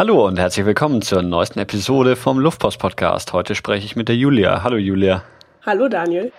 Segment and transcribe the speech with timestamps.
[0.00, 3.34] Hallo und herzlich willkommen zur neuesten Episode vom Luftpost Podcast.
[3.34, 4.62] Heute spreche ich mit der Julia.
[4.62, 5.24] Hallo Julia.
[5.66, 6.32] Hallo Daniel.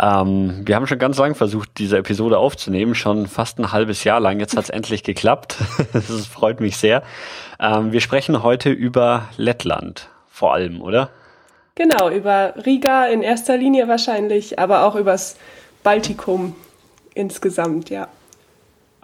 [0.00, 4.18] Ähm, wir haben schon ganz lange versucht, diese Episode aufzunehmen, schon fast ein halbes Jahr
[4.18, 4.40] lang.
[4.40, 5.58] Jetzt hat es endlich geklappt.
[5.92, 7.02] das freut mich sehr.
[7.60, 11.10] Ähm, wir sprechen heute über Lettland vor allem, oder?
[11.74, 15.36] Genau, über Riga in erster Linie wahrscheinlich, aber auch übers
[15.82, 16.56] Baltikum
[17.12, 18.08] insgesamt, ja.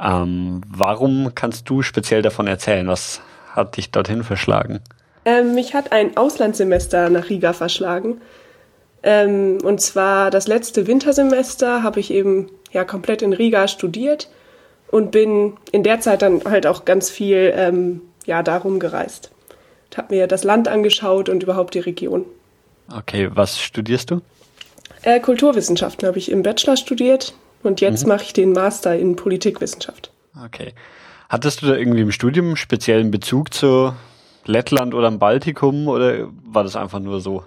[0.01, 2.89] Ähm, warum kannst du speziell davon erzählen?
[2.89, 3.21] Was
[3.55, 4.80] hat dich dorthin verschlagen?
[5.25, 8.21] Ähm, mich hat ein Auslandssemester nach Riga verschlagen.
[9.03, 14.29] Ähm, und zwar das letzte Wintersemester habe ich eben ja komplett in Riga studiert
[14.91, 19.30] und bin in der Zeit dann halt auch ganz viel ähm, ja darum gereist.
[19.96, 22.25] Habe mir das Land angeschaut und überhaupt die Region.
[22.96, 24.21] Okay, was studierst du?
[25.03, 28.11] Äh, Kulturwissenschaften habe ich im Bachelor studiert und jetzt mhm.
[28.11, 30.13] mache ich den Master in Politikwissenschaft.
[30.44, 30.72] Okay.
[31.32, 33.95] Hattest du da irgendwie im Studium einen speziellen Bezug zu
[34.45, 37.42] Lettland oder dem Baltikum oder war das einfach nur so?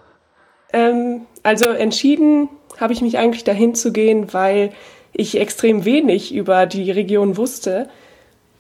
[0.74, 4.72] Ähm, also entschieden habe ich mich eigentlich dahin zu gehen, weil
[5.14, 7.88] ich extrem wenig über die Region wusste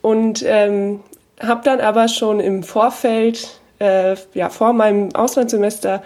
[0.03, 0.99] und ähm,
[1.41, 6.03] habe dann aber schon im Vorfeld, äh, ja vor meinem Auslandssemester,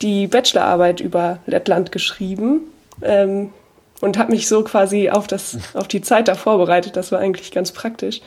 [0.00, 2.62] die Bachelorarbeit über Lettland geschrieben
[3.02, 3.50] ähm,
[4.00, 6.96] und habe mich so quasi auf, das, auf die Zeit da vorbereitet.
[6.96, 8.20] Das war eigentlich ganz praktisch.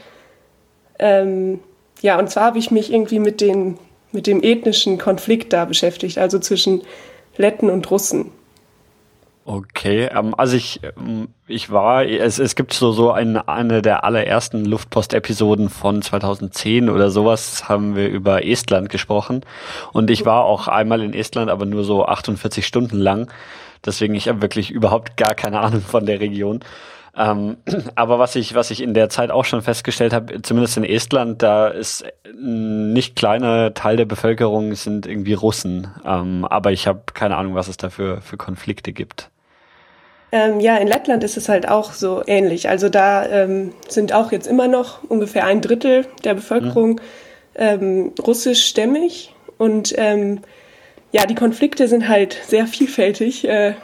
[1.00, 1.60] Ähm,
[2.02, 3.78] ja, und zwar habe ich mich irgendwie mit, den,
[4.12, 6.82] mit dem ethnischen Konflikt da beschäftigt, also zwischen
[7.38, 8.32] Letten und Russen.
[9.46, 14.06] Okay, ähm, also ich, ähm, ich war, es, es gibt so, so eine, eine der
[14.06, 19.42] allerersten Luftpost-Episoden von 2010 oder sowas, haben wir über Estland gesprochen.
[19.92, 23.30] Und ich war auch einmal in Estland, aber nur so 48 Stunden lang.
[23.86, 26.62] Deswegen, ich habe wirklich überhaupt gar keine Ahnung von der Region.
[27.16, 27.58] Ähm,
[27.96, 31.42] aber was ich, was ich in der Zeit auch schon festgestellt habe, zumindest in Estland,
[31.42, 35.88] da ist ein nicht kleiner Teil der Bevölkerung sind irgendwie Russen.
[36.06, 39.30] Ähm, aber ich habe keine Ahnung, was es da für, für Konflikte gibt.
[40.32, 42.68] Ähm, ja, in Lettland ist es halt auch so ähnlich.
[42.68, 47.00] Also da ähm, sind auch jetzt immer noch ungefähr ein Drittel der Bevölkerung
[47.56, 48.14] mhm.
[48.20, 50.40] russischstämmig und ähm,
[51.14, 53.48] ja, die Konflikte sind halt sehr vielfältig.
[53.48, 53.76] Äh,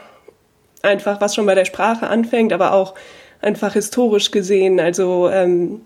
[0.82, 2.94] einfach, was schon bei der Sprache anfängt, aber auch
[3.40, 4.80] einfach historisch gesehen.
[4.80, 5.82] Also ähm,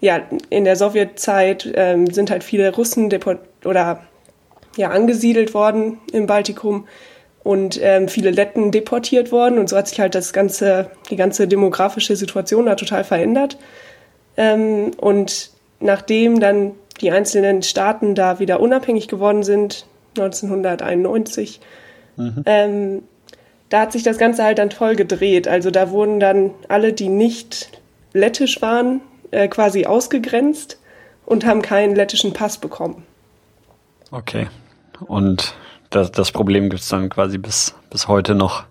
[0.00, 0.20] ja,
[0.50, 4.02] in der Sowjetzeit ähm, sind halt viele Russen deport oder
[4.76, 6.86] ja angesiedelt worden im Baltikum
[7.42, 11.48] und ähm, viele Letten deportiert worden und so hat sich halt das ganze die ganze
[11.48, 13.58] demografische Situation da total verändert
[14.36, 15.50] ähm, und
[15.80, 19.86] nachdem dann die einzelnen Staaten da wieder unabhängig geworden sind
[20.20, 21.60] 1991.
[22.16, 22.42] Mhm.
[22.46, 23.02] Ähm,
[23.68, 25.46] da hat sich das Ganze halt dann voll gedreht.
[25.48, 27.70] Also da wurden dann alle, die nicht
[28.12, 30.78] lettisch waren, äh, quasi ausgegrenzt
[31.26, 33.04] und haben keinen lettischen Pass bekommen.
[34.10, 34.48] Okay.
[35.06, 35.54] Und
[35.90, 38.64] das, das Problem gibt es dann quasi bis, bis heute noch.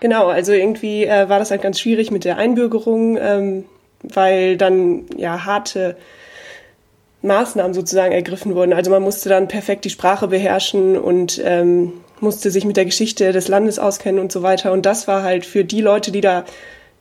[0.00, 3.64] Genau, also irgendwie äh, war das halt ganz schwierig mit der Einbürgerung, ähm,
[4.02, 5.96] weil dann ja harte
[7.24, 8.72] Maßnahmen sozusagen ergriffen wurden.
[8.72, 13.32] Also man musste dann perfekt die Sprache beherrschen und ähm, musste sich mit der Geschichte
[13.32, 14.72] des Landes auskennen und so weiter.
[14.72, 16.44] Und das war halt für die Leute, die da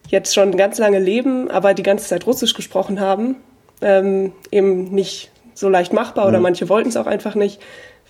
[0.08, 3.36] jetzt schon ganz lange leben, aber die ganze Zeit Russisch gesprochen haben,
[3.82, 6.44] ähm, eben nicht so leicht machbar oder mhm.
[6.44, 7.62] manche wollten es auch einfach nicht,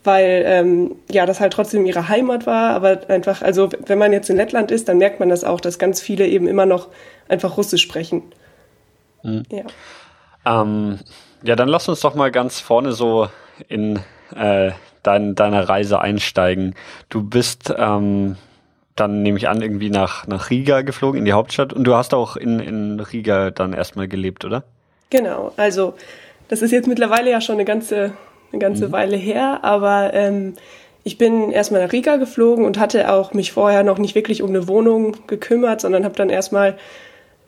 [0.03, 4.29] weil ähm, ja das halt trotzdem ihre Heimat war, aber einfach, also wenn man jetzt
[4.29, 6.89] in Lettland ist, dann merkt man das auch, dass ganz viele eben immer noch
[7.27, 8.23] einfach Russisch sprechen.
[9.23, 9.43] Mhm.
[9.51, 9.63] Ja.
[10.45, 10.99] Ähm,
[11.43, 13.29] ja, dann lass uns doch mal ganz vorne so
[13.67, 13.99] in
[14.35, 14.71] äh,
[15.03, 16.75] dein, deiner Reise einsteigen.
[17.09, 18.37] Du bist ähm,
[18.95, 21.73] dann nehme ich an, irgendwie nach, nach Riga geflogen, in die Hauptstadt.
[21.73, 24.63] Und du hast auch in, in Riga dann erstmal gelebt, oder?
[25.09, 25.93] Genau, also
[26.47, 28.13] das ist jetzt mittlerweile ja schon eine ganze,
[28.51, 28.91] eine ganze mhm.
[28.91, 30.53] Weile her, aber ähm,
[31.03, 34.49] ich bin erstmal nach Riga geflogen und hatte auch mich vorher noch nicht wirklich um
[34.49, 36.77] eine Wohnung gekümmert, sondern habe dann erstmal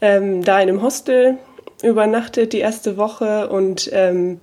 [0.01, 1.37] ähm, da in einem Hostel
[1.85, 4.39] übernachtet die erste Woche und ähm,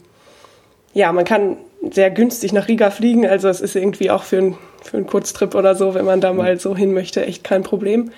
[0.95, 1.57] ja, man kann
[1.91, 5.55] sehr günstig nach Riga fliegen, also es ist irgendwie auch für, ein, für einen Kurztrip
[5.55, 8.13] oder so, wenn man da mal so hin möchte, echt kein Problem.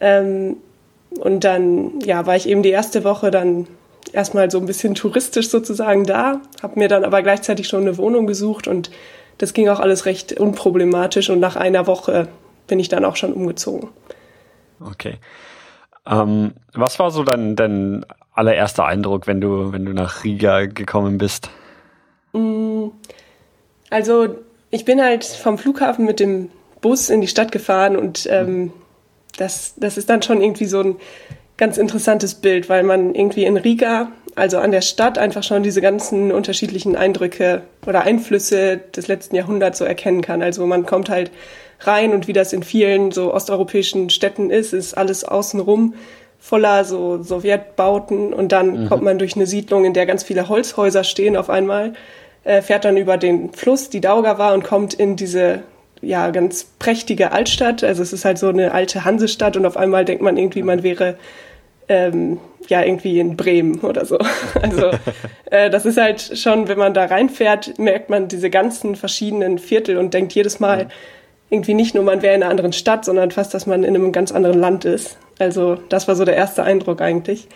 [0.00, 0.56] Ähm,
[1.18, 3.66] und dann, ja, war ich eben die erste Woche dann
[4.12, 8.26] erstmal so ein bisschen touristisch sozusagen da, habe mir dann aber gleichzeitig schon eine Wohnung
[8.26, 8.90] gesucht und
[9.38, 12.28] das ging auch alles recht unproblematisch und nach einer Woche
[12.66, 13.88] bin ich dann auch schon umgezogen.
[14.80, 15.14] Okay.
[16.08, 18.04] Ähm, was war so dein, dein
[18.34, 21.50] allererster Eindruck, wenn du, wenn du nach Riga gekommen bist?
[22.32, 22.88] Mm,
[23.90, 24.36] also
[24.70, 26.50] ich bin halt vom Flughafen mit dem
[26.80, 28.72] Bus in die Stadt gefahren und ähm,
[29.38, 30.96] das, das ist dann schon irgendwie so ein
[31.56, 35.80] ganz interessantes Bild, weil man irgendwie in Riga also an der Stadt einfach schon diese
[35.80, 40.42] ganzen unterschiedlichen Eindrücke oder Einflüsse des letzten Jahrhunderts so erkennen kann.
[40.42, 41.30] Also man kommt halt
[41.80, 45.94] rein und wie das in vielen so osteuropäischen Städten ist, ist alles außenrum
[46.38, 48.88] voller so Sowjetbauten und dann mhm.
[48.88, 51.94] kommt man durch eine Siedlung, in der ganz viele Holzhäuser stehen auf einmal,
[52.44, 55.62] äh, fährt dann über den Fluss, die Daugava und kommt in diese
[56.02, 57.82] ja ganz prächtige Altstadt.
[57.82, 60.82] Also es ist halt so eine alte Hansestadt und auf einmal denkt man irgendwie, man
[60.82, 61.16] wäre
[61.88, 62.38] ähm,
[62.68, 64.18] ja irgendwie in Bremen oder so.
[64.62, 64.90] Also
[65.46, 69.96] äh, das ist halt schon, wenn man da reinfährt, merkt man diese ganzen verschiedenen Viertel
[69.96, 70.90] und denkt jedes Mal mhm.
[71.50, 74.12] Irgendwie nicht nur, man wäre in einer anderen Stadt, sondern fast, dass man in einem
[74.12, 75.16] ganz anderen Land ist.
[75.38, 77.48] Also das war so der erste Eindruck eigentlich.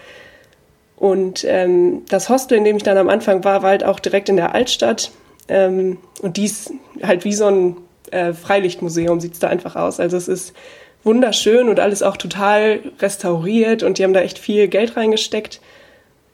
[0.97, 4.29] Und ähm, das Hostel, in dem ich dann am Anfang war, war halt auch direkt
[4.29, 5.11] in der Altstadt.
[5.49, 6.73] Ähm, und dies
[7.03, 7.77] halt wie so ein
[8.11, 9.99] äh, Freilichtmuseum sieht's da einfach aus.
[9.99, 10.55] Also es ist
[11.03, 15.61] wunderschön und alles auch total restauriert und die haben da echt viel Geld reingesteckt.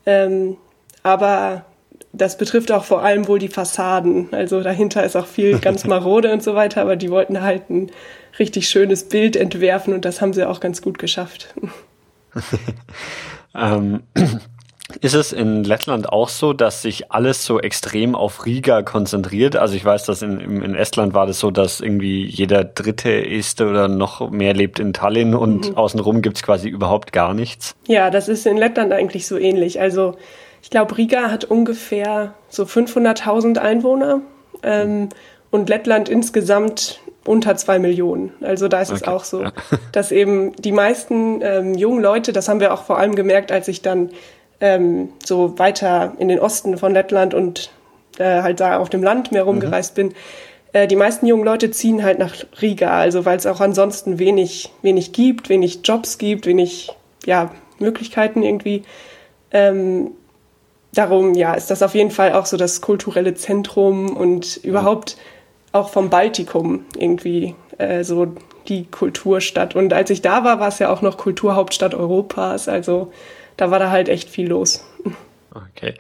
[0.04, 0.56] Ähm,
[1.02, 1.64] aber
[2.16, 4.28] das betrifft auch vor allem wohl die Fassaden.
[4.32, 7.90] Also dahinter ist auch viel ganz marode und so weiter, aber die wollten halt ein
[8.38, 11.54] richtig schönes Bild entwerfen und das haben sie auch ganz gut geschafft.
[13.54, 14.02] ähm,
[15.00, 19.56] ist es in Lettland auch so, dass sich alles so extrem auf Riga konzentriert?
[19.56, 23.60] Also ich weiß, dass in, in Estland war das so, dass irgendwie jeder Dritte ist
[23.60, 25.76] oder noch mehr lebt in Tallinn und mhm.
[25.76, 27.74] außenrum gibt's quasi überhaupt gar nichts.
[27.86, 29.80] Ja, das ist in Lettland eigentlich so ähnlich.
[29.80, 30.16] Also
[30.62, 34.20] ich glaube, Riga hat ungefähr so 500.000 Einwohner
[34.62, 35.08] ähm,
[35.50, 38.32] und Lettland insgesamt unter zwei Millionen.
[38.40, 39.00] Also da ist okay.
[39.02, 39.44] es auch so,
[39.92, 43.68] dass eben die meisten ähm, jungen Leute, das haben wir auch vor allem gemerkt, als
[43.68, 44.10] ich dann
[44.60, 47.70] ähm, so weiter in den Osten von Lettland und
[48.18, 50.08] äh, halt da auf dem Land mehr rumgereist mhm.
[50.08, 50.14] bin,
[50.72, 54.72] äh, die meisten jungen Leute ziehen halt nach Riga, also weil es auch ansonsten wenig,
[54.82, 56.90] wenig gibt, wenig Jobs gibt, wenig
[57.24, 58.82] ja, Möglichkeiten irgendwie.
[59.52, 60.12] Ähm,
[60.98, 65.16] darum, ja, ist das auf jeden Fall auch so das kulturelle Zentrum und überhaupt
[65.72, 68.34] auch vom Baltikum irgendwie äh, so
[68.68, 69.76] die Kulturstadt.
[69.76, 72.68] Und als ich da war, war es ja auch noch Kulturhauptstadt Europas.
[72.68, 73.12] Also
[73.56, 74.84] da war da halt echt viel los.
[75.54, 75.94] Okay.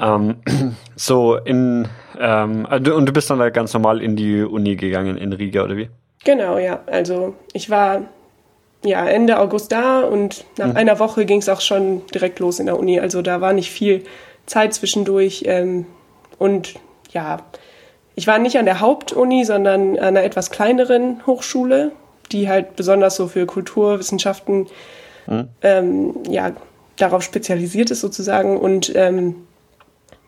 [0.00, 0.36] Ähm,
[0.96, 1.88] so in
[2.18, 5.64] ähm, also, und du bist dann da ganz normal in die Uni gegangen in Riga
[5.64, 5.90] oder wie?
[6.24, 6.80] Genau, ja.
[6.86, 8.02] Also ich war
[8.84, 10.76] ja Ende August da und nach mhm.
[10.76, 13.00] einer Woche ging es auch schon direkt los in der Uni.
[13.00, 14.04] Also da war nicht viel
[14.46, 15.86] Zeit zwischendurch ähm,
[16.38, 16.74] und
[17.12, 17.38] ja,
[18.14, 21.92] ich war nicht an der Hauptuni, sondern an einer etwas kleineren Hochschule,
[22.32, 24.66] die halt besonders so für Kulturwissenschaften
[25.26, 25.48] mhm.
[25.62, 26.52] ähm, ja
[26.96, 29.46] darauf spezialisiert ist sozusagen und ähm,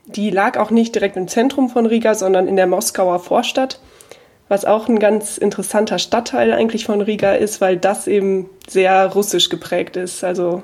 [0.07, 3.81] die lag auch nicht direkt im Zentrum von Riga, sondern in der Moskauer Vorstadt,
[4.49, 9.49] was auch ein ganz interessanter Stadtteil eigentlich von Riga ist, weil das eben sehr russisch
[9.49, 10.63] geprägt ist, also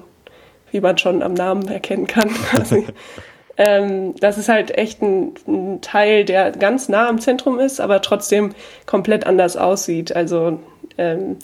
[0.71, 2.31] wie man schon am Namen erkennen kann.
[3.57, 8.03] ähm, das ist halt echt ein, ein, Teil, der ganz nah am Zentrum ist, aber
[8.03, 8.55] trotzdem
[8.87, 10.15] komplett anders aussieht.
[10.15, 10.59] Also
[10.99, 11.37] ähm,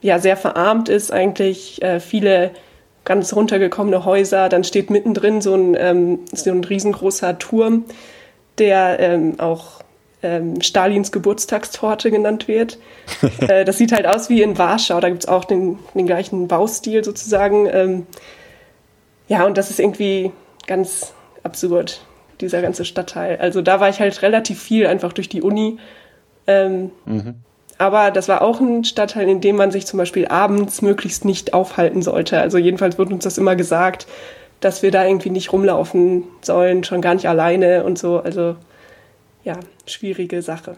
[0.00, 2.50] ja, sehr verarmt ist eigentlich, äh, viele
[3.04, 4.48] ganz runtergekommene Häuser.
[4.48, 7.84] Dann steht mittendrin so ein, ähm, so ein riesengroßer Turm,
[8.58, 9.83] der ähm, auch
[10.24, 12.78] ähm, Stalins Geburtstagstorte genannt wird.
[13.40, 14.98] äh, das sieht halt aus wie in Warschau.
[15.00, 17.68] Da gibt's auch den, den gleichen Baustil sozusagen.
[17.70, 18.06] Ähm,
[19.28, 20.32] ja, und das ist irgendwie
[20.66, 21.12] ganz
[21.42, 22.04] absurd,
[22.40, 23.36] dieser ganze Stadtteil.
[23.36, 25.78] Also da war ich halt relativ viel einfach durch die Uni.
[26.46, 27.34] Ähm, mhm.
[27.76, 31.52] Aber das war auch ein Stadtteil, in dem man sich zum Beispiel abends möglichst nicht
[31.52, 32.40] aufhalten sollte.
[32.40, 34.06] Also jedenfalls wird uns das immer gesagt,
[34.60, 38.20] dass wir da irgendwie nicht rumlaufen sollen, schon gar nicht alleine und so.
[38.20, 38.56] Also
[39.44, 40.76] ja, schwierige Sache.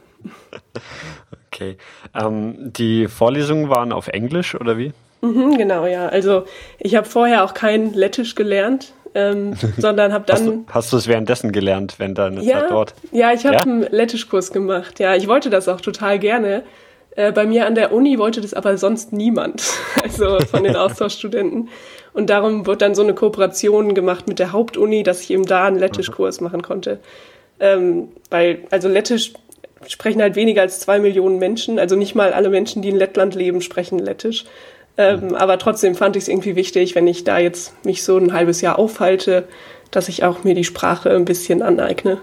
[1.46, 1.76] Okay.
[2.14, 4.92] Ähm, die Vorlesungen waren auf Englisch oder wie?
[5.22, 6.08] Mhm, genau, ja.
[6.08, 6.44] Also
[6.78, 10.66] ich habe vorher auch kein Lettisch gelernt, ähm, sondern habe dann.
[10.70, 12.94] Hast du es währenddessen gelernt, wenn deine ja, Zeit dort?
[13.12, 13.62] Ja, ich habe ja?
[13.62, 15.00] einen Lettischkurs gemacht.
[15.00, 16.62] Ja, ich wollte das auch total gerne.
[17.16, 19.62] Äh, bei mir an der Uni wollte das aber sonst niemand,
[20.02, 21.70] also von den Austauschstudenten.
[22.12, 25.66] Und darum wird dann so eine Kooperation gemacht mit der Hauptuni, dass ich eben da
[25.66, 26.98] einen Lettischkurs machen konnte.
[27.60, 29.32] Ähm, weil, also Lettisch
[29.86, 33.34] sprechen halt weniger als zwei Millionen Menschen, also nicht mal alle Menschen, die in Lettland
[33.34, 34.44] leben, sprechen Lettisch.
[34.98, 38.32] Ähm, aber trotzdem fand ich es irgendwie wichtig, wenn ich da jetzt mich so ein
[38.32, 39.46] halbes Jahr aufhalte,
[39.90, 42.18] dass ich auch mir die Sprache ein bisschen aneigne.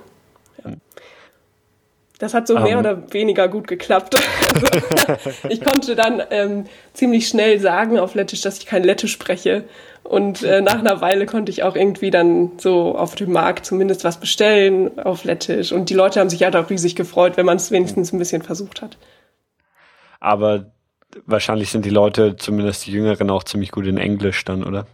[2.19, 2.63] Das hat so um.
[2.63, 2.79] mehr ähm.
[2.79, 4.15] oder weniger gut geklappt.
[4.53, 9.63] Also, ich konnte dann ähm, ziemlich schnell sagen auf Lettisch, dass ich kein Lettisch spreche.
[10.03, 14.03] Und äh, nach einer Weile konnte ich auch irgendwie dann so auf dem Markt zumindest
[14.03, 15.71] was bestellen auf Lettisch.
[15.71, 18.43] Und die Leute haben sich halt auch riesig gefreut, wenn man es wenigstens ein bisschen
[18.43, 18.97] versucht hat.
[20.19, 20.71] Aber
[21.25, 24.85] wahrscheinlich sind die Leute, zumindest die Jüngeren, auch ziemlich gut in Englisch dann, oder?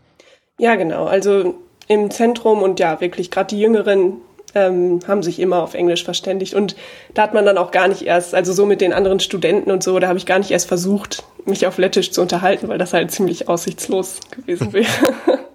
[0.58, 1.06] Ja, genau.
[1.06, 1.56] Also
[1.88, 4.18] im Zentrum und ja, wirklich gerade die Jüngeren
[4.56, 6.54] ähm, haben sich immer auf Englisch verständigt.
[6.54, 6.76] Und
[7.14, 9.84] da hat man dann auch gar nicht erst, also so mit den anderen Studenten und
[9.84, 12.94] so, da habe ich gar nicht erst versucht, mich auf Lettisch zu unterhalten, weil das
[12.94, 14.88] halt ziemlich aussichtslos gewesen wäre.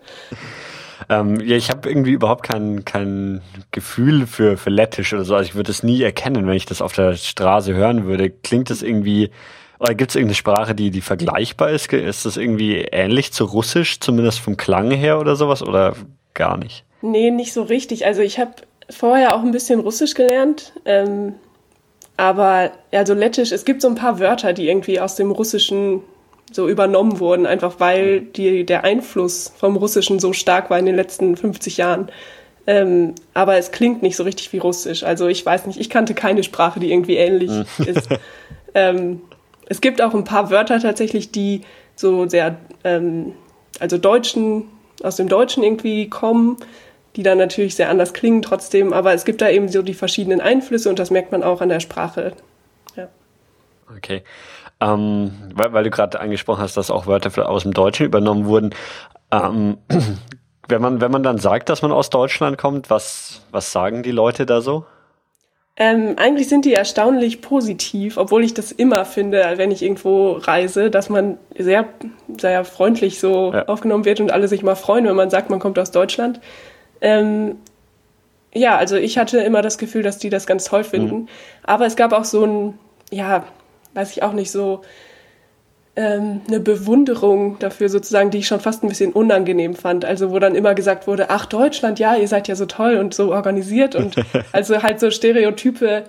[1.08, 5.34] Ähm, ja, ich habe irgendwie überhaupt kein, kein Gefühl für, für Lettisch oder so.
[5.34, 8.30] Also ich würde es nie erkennen, wenn ich das auf der Straße hören würde.
[8.30, 9.30] Klingt das irgendwie,
[9.78, 11.92] oder gibt es irgendeine Sprache, die, die vergleichbar ist?
[11.92, 15.94] Ist das irgendwie ähnlich zu Russisch, zumindest vom Klang her oder sowas, oder
[16.32, 16.84] gar nicht?
[17.02, 18.06] Nee, nicht so richtig.
[18.06, 18.52] Also ich habe
[18.90, 20.72] vorher auch ein bisschen Russisch gelernt.
[20.84, 21.34] Ähm,
[22.16, 26.02] aber also Lettisch, es gibt so ein paar Wörter, die irgendwie aus dem Russischen
[26.52, 30.94] so übernommen wurden, einfach weil die, der Einfluss vom Russischen so stark war in den
[30.94, 32.08] letzten 50 Jahren.
[32.66, 35.02] Ähm, aber es klingt nicht so richtig wie Russisch.
[35.02, 37.64] Also ich weiß nicht, ich kannte keine Sprache, die irgendwie ähnlich mhm.
[37.86, 38.08] ist.
[38.74, 39.22] Ähm,
[39.66, 41.62] es gibt auch ein paar Wörter tatsächlich, die
[41.96, 43.32] so sehr, ähm,
[43.80, 44.64] also Deutschen,
[45.02, 46.56] aus dem Deutschen irgendwie kommen
[47.16, 50.40] die dann natürlich sehr anders klingen trotzdem, aber es gibt da eben so die verschiedenen
[50.40, 52.32] Einflüsse und das merkt man auch an der Sprache.
[52.96, 53.08] Ja.
[53.96, 54.22] Okay.
[54.80, 58.74] Ähm, weil, weil, du gerade angesprochen hast, dass auch Wörter aus dem Deutschen übernommen wurden.
[59.30, 59.78] Ähm,
[60.68, 64.10] wenn, man, wenn man dann sagt, dass man aus Deutschland kommt, was, was sagen die
[64.10, 64.84] Leute da so?
[65.76, 70.88] Ähm, eigentlich sind die erstaunlich positiv, obwohl ich das immer finde, wenn ich irgendwo reise,
[70.88, 71.86] dass man sehr,
[72.38, 73.66] sehr freundlich so ja.
[73.66, 76.40] aufgenommen wird und alle sich mal freuen, wenn man sagt, man kommt aus Deutschland.
[77.04, 77.56] Ähm,
[78.54, 81.16] ja, also ich hatte immer das Gefühl, dass die das ganz toll finden.
[81.16, 81.28] Mhm.
[81.62, 82.78] Aber es gab auch so ein,
[83.10, 83.44] ja,
[83.92, 84.80] weiß ich auch nicht, so
[85.96, 90.06] ähm, eine Bewunderung dafür sozusagen, die ich schon fast ein bisschen unangenehm fand.
[90.06, 93.12] Also wo dann immer gesagt wurde, ach Deutschland, ja, ihr seid ja so toll und
[93.12, 94.16] so organisiert und
[94.52, 96.04] also halt so Stereotype,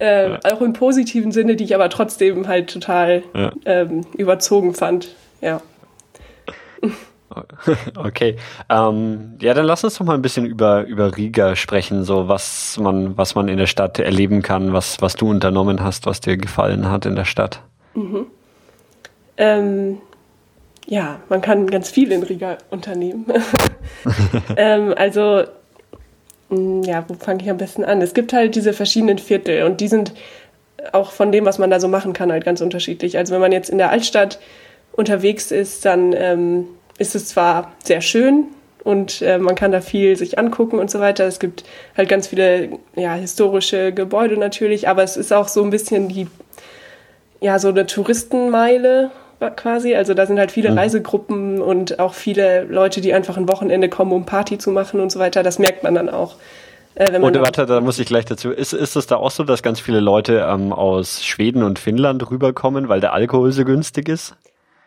[0.00, 0.38] äh, ja.
[0.50, 3.52] auch im positiven Sinne, die ich aber trotzdem halt total ja.
[3.66, 5.14] ähm, überzogen fand.
[5.42, 5.60] Ja.
[7.96, 8.36] Okay.
[8.68, 12.78] Ähm, ja, dann lass uns doch mal ein bisschen über, über Riga sprechen, so was
[12.78, 16.36] man, was man in der Stadt erleben kann, was, was du unternommen hast, was dir
[16.36, 17.60] gefallen hat in der Stadt.
[17.94, 18.26] Mhm.
[19.36, 19.98] Ähm,
[20.86, 23.26] ja, man kann ganz viel in Riga unternehmen.
[24.56, 25.44] ähm, also,
[26.48, 28.00] mm, ja, wo fange ich am besten an?
[28.00, 30.14] Es gibt halt diese verschiedenen Viertel und die sind
[30.92, 33.18] auch von dem, was man da so machen kann, halt ganz unterschiedlich.
[33.18, 34.38] Also wenn man jetzt in der Altstadt
[34.92, 36.66] unterwegs ist, dann ähm,
[36.98, 38.46] ist es zwar sehr schön
[38.84, 41.24] und äh, man kann da viel sich angucken und so weiter.
[41.26, 41.64] Es gibt
[41.96, 46.26] halt ganz viele ja, historische Gebäude natürlich, aber es ist auch so ein bisschen die,
[47.40, 49.10] ja, so eine Touristenmeile
[49.56, 49.94] quasi.
[49.94, 50.74] Also da sind halt viele.
[50.74, 55.12] Reisegruppen und auch viele Leute, die einfach ein Wochenende kommen, um Party zu machen und
[55.12, 55.42] so weiter.
[55.42, 56.36] Das merkt man dann auch.
[56.94, 58.50] Äh, und warte, da muss ich gleich dazu.
[58.50, 62.28] Ist, ist es da auch so, dass ganz viele Leute ähm, aus Schweden und Finnland
[62.30, 64.34] rüberkommen, weil der Alkohol so günstig ist?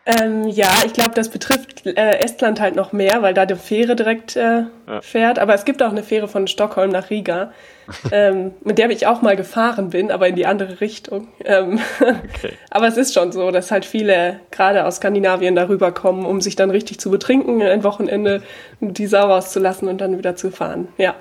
[0.04, 3.94] Ähm, ja, ich glaube, das betrifft äh, Estland halt noch mehr, weil da die Fähre
[3.94, 5.00] direkt äh, ja.
[5.00, 5.38] fährt.
[5.38, 7.52] Aber es gibt auch eine Fähre von Stockholm nach Riga,
[8.10, 11.28] ähm, mit der ich auch mal gefahren bin, aber in die andere Richtung.
[11.44, 12.54] Ähm, okay.
[12.70, 16.56] aber es ist schon so, dass halt viele gerade aus Skandinavien darüber kommen, um sich
[16.56, 18.42] dann richtig zu betrinken, ein Wochenende
[18.80, 20.88] die Sau rauszulassen und dann wieder zu fahren.
[20.98, 21.14] Ja.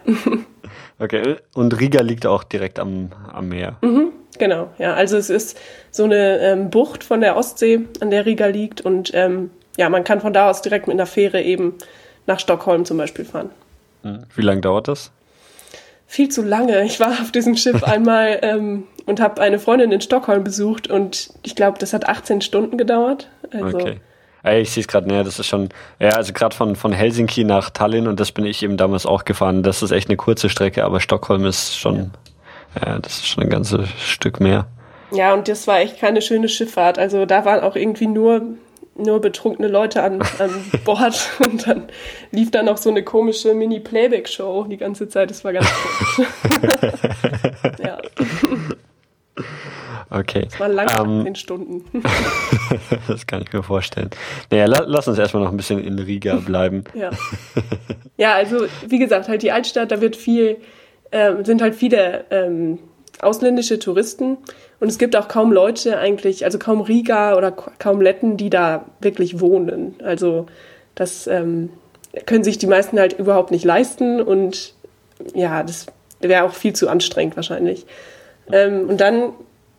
[0.99, 3.77] okay, und Riga liegt auch direkt am, am Meer.
[3.81, 4.13] Mhm.
[4.41, 4.95] Genau, ja.
[4.95, 5.55] Also es ist
[5.91, 8.81] so eine ähm, Bucht von der Ostsee, an der Riga liegt.
[8.81, 11.75] Und ähm, ja, man kann von da aus direkt mit einer Fähre eben
[12.25, 13.51] nach Stockholm zum Beispiel fahren.
[14.01, 14.23] Hm.
[14.35, 15.11] Wie lange dauert das?
[16.07, 16.83] Viel zu lange.
[16.85, 21.29] Ich war auf diesem Schiff einmal ähm, und habe eine Freundin in Stockholm besucht und
[21.43, 23.29] ich glaube, das hat 18 Stunden gedauert.
[23.53, 23.99] Also, okay.
[24.59, 25.69] Ich sehe es gerade näher, das ist schon,
[25.99, 29.23] ja, also gerade von, von Helsinki nach Tallinn und das bin ich eben damals auch
[29.23, 29.61] gefahren.
[29.61, 32.09] Das ist echt eine kurze Strecke, aber Stockholm ist schon
[32.79, 34.67] ja, das ist schon ein ganzes Stück mehr.
[35.11, 36.97] Ja, und das war echt keine schöne Schifffahrt.
[36.97, 38.43] Also da waren auch irgendwie nur,
[38.95, 40.51] nur betrunkene Leute an, an
[40.85, 41.89] Bord und dann
[42.31, 45.29] lief da noch so eine komische Mini-Playback-Show die ganze Zeit.
[45.29, 46.27] Das war ganz komisch.
[47.83, 47.97] ja.
[50.09, 50.47] Okay.
[50.49, 51.85] Das war lang um, in Stunden.
[53.07, 54.09] das kann ich mir vorstellen.
[54.49, 56.83] Naja, la lass uns erstmal noch ein bisschen in Riga bleiben.
[56.93, 57.11] ja.
[58.17, 60.57] ja, also wie gesagt, halt die Altstadt, da wird viel
[61.11, 62.79] äh, sind halt viele ähm,
[63.19, 64.37] ausländische Touristen
[64.79, 68.85] und es gibt auch kaum Leute eigentlich, also kaum Riga oder kaum Letten, die da
[68.99, 69.95] wirklich wohnen.
[70.03, 70.47] Also
[70.95, 71.69] das ähm,
[72.25, 74.73] können sich die meisten halt überhaupt nicht leisten und
[75.35, 75.85] ja, das
[76.19, 77.85] wäre auch viel zu anstrengend wahrscheinlich.
[78.51, 79.33] Ähm, und dann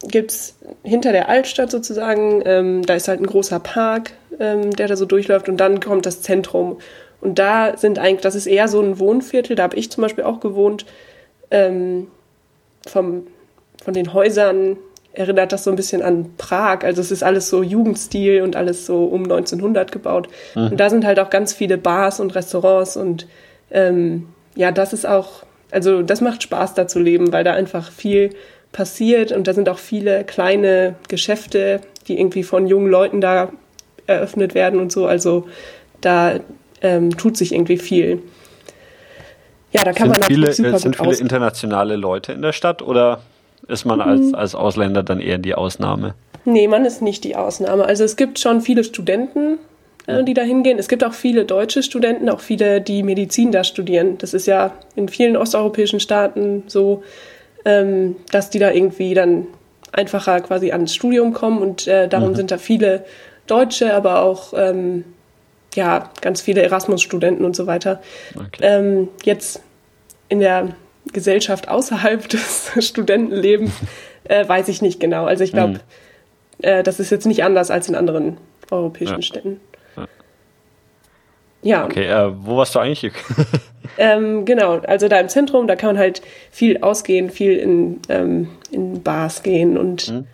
[0.07, 4.97] gibt's hinter der Altstadt sozusagen, ähm, da ist halt ein großer Park, ähm, der da
[4.97, 6.79] so durchläuft und dann kommt das Zentrum.
[7.21, 10.25] Und da sind eigentlich, das ist eher so ein Wohnviertel, da habe ich zum Beispiel
[10.25, 10.87] auch gewohnt
[11.53, 12.09] ähm,
[12.89, 13.27] vom,
[13.85, 14.77] von den Häusern
[15.13, 16.83] erinnert das so ein bisschen an Prag.
[16.83, 20.29] Also es ist alles so Jugendstil und alles so um 1900 gebaut.
[20.55, 20.73] Mhm.
[20.73, 23.27] Und da sind halt auch ganz viele Bars und Restaurants und
[23.71, 27.93] ähm, ja, das ist auch, also das macht Spaß da zu leben, weil da einfach
[27.93, 28.31] viel
[28.73, 33.53] passiert und da sind auch viele kleine Geschäfte, die irgendwie von jungen Leuten da
[34.07, 35.07] eröffnet werden und so.
[35.07, 35.47] Also
[36.01, 36.41] da
[36.81, 38.23] ähm, tut sich irgendwie viel.
[39.73, 43.21] Ja, da kann sind man viele, super Sind viele internationale Leute in der Stadt oder
[43.69, 44.35] ist man als, mhm.
[44.35, 46.15] als Ausländer dann eher die Ausnahme?
[46.45, 47.85] Nee, man ist nicht die Ausnahme.
[47.85, 49.59] Also es gibt schon viele Studenten,
[50.07, 50.79] äh, die da hingehen.
[50.79, 54.19] Es gibt auch viele deutsche Studenten, auch viele, die Medizin da studieren.
[54.19, 57.03] Das ist ja in vielen osteuropäischen Staaten so,
[57.65, 59.47] ähm, dass die da irgendwie dann
[59.93, 62.37] einfacher quasi ans Studium kommen und äh, darum mhm.
[62.37, 63.05] sind da viele
[63.47, 65.05] Deutsche, aber auch ähm,
[65.75, 68.03] ja ganz viele Erasmus-Studenten und so weiter.
[68.35, 68.61] Okay.
[68.61, 69.63] Ähm, jetzt
[70.29, 70.75] in der
[71.13, 73.73] Gesellschaft außerhalb des Studentenlebens
[74.25, 75.25] äh, weiß ich nicht genau.
[75.25, 75.79] Also ich glaube, mhm.
[76.63, 78.39] äh, das ist jetzt nicht anders als in anderen
[78.71, 79.23] europäischen ja.
[79.23, 79.61] Städten.
[81.63, 81.85] Ja.
[81.85, 83.13] Okay, äh, wo warst du eigentlich?
[83.99, 88.49] ähm, genau, also da im Zentrum, da kann man halt viel ausgehen, viel in, ähm,
[88.73, 90.27] in Bars gehen und mhm.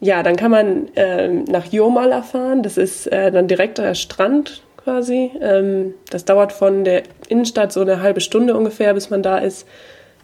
[0.00, 2.62] Ja, dann kann man ähm, nach Jomala fahren.
[2.62, 5.32] Das ist äh, dann direkt der Strand quasi.
[5.40, 9.66] Ähm, das dauert von der Innenstadt so eine halbe Stunde ungefähr, bis man da ist.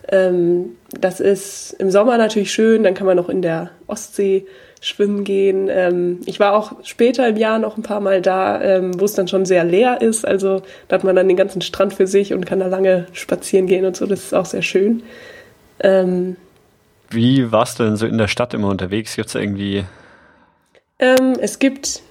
[0.08, 2.84] Ähm, das ist im Sommer natürlich schön.
[2.84, 4.46] Dann kann man noch in der Ostsee
[4.80, 5.68] schwimmen gehen.
[5.70, 9.14] Ähm, ich war auch später im Jahr noch ein paar Mal da, ähm, wo es
[9.14, 10.26] dann schon sehr leer ist.
[10.26, 13.66] Also da hat man dann den ganzen Strand für sich und kann da lange spazieren
[13.66, 14.06] gehen und so.
[14.06, 15.02] Das ist auch sehr schön.
[15.80, 16.36] Ähm,
[17.10, 19.16] Wie warst du denn so in der Stadt immer unterwegs?
[19.16, 19.84] Gibt es irgendwie.
[20.98, 22.02] Ähm, es gibt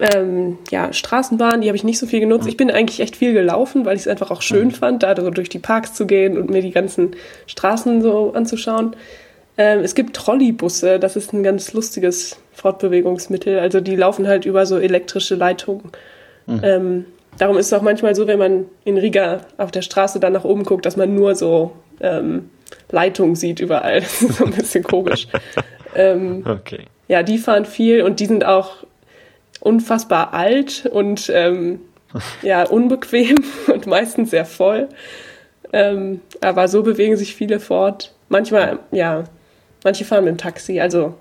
[0.00, 2.48] ähm, ja, Straßenbahn, die habe ich nicht so viel genutzt.
[2.48, 4.72] Ich bin eigentlich echt viel gelaufen, weil ich es einfach auch schön mhm.
[4.72, 7.10] fand, da so durch die Parks zu gehen und mir die ganzen
[7.46, 8.96] Straßen so anzuschauen.
[9.58, 13.58] Ähm, es gibt Trolleybusse, das ist ein ganz lustiges Fortbewegungsmittel.
[13.58, 15.90] Also die laufen halt über so elektrische Leitungen.
[16.46, 16.60] Mhm.
[16.62, 17.04] Ähm,
[17.36, 20.44] darum ist es auch manchmal so, wenn man in Riga auf der Straße dann nach
[20.44, 22.48] oben guckt, dass man nur so ähm,
[22.90, 24.00] Leitungen sieht überall.
[24.00, 25.28] Das ist so ein bisschen komisch.
[25.94, 26.84] ähm, okay.
[27.08, 28.84] Ja, die fahren viel und die sind auch
[29.60, 31.80] unfassbar alt und ähm,
[32.42, 33.36] ja, unbequem
[33.72, 34.88] und meistens sehr voll.
[35.72, 38.12] Ähm, aber so bewegen sich viele fort.
[38.28, 39.24] Manchmal, ja,
[39.84, 41.14] Manche fahren mit dem Taxi, also.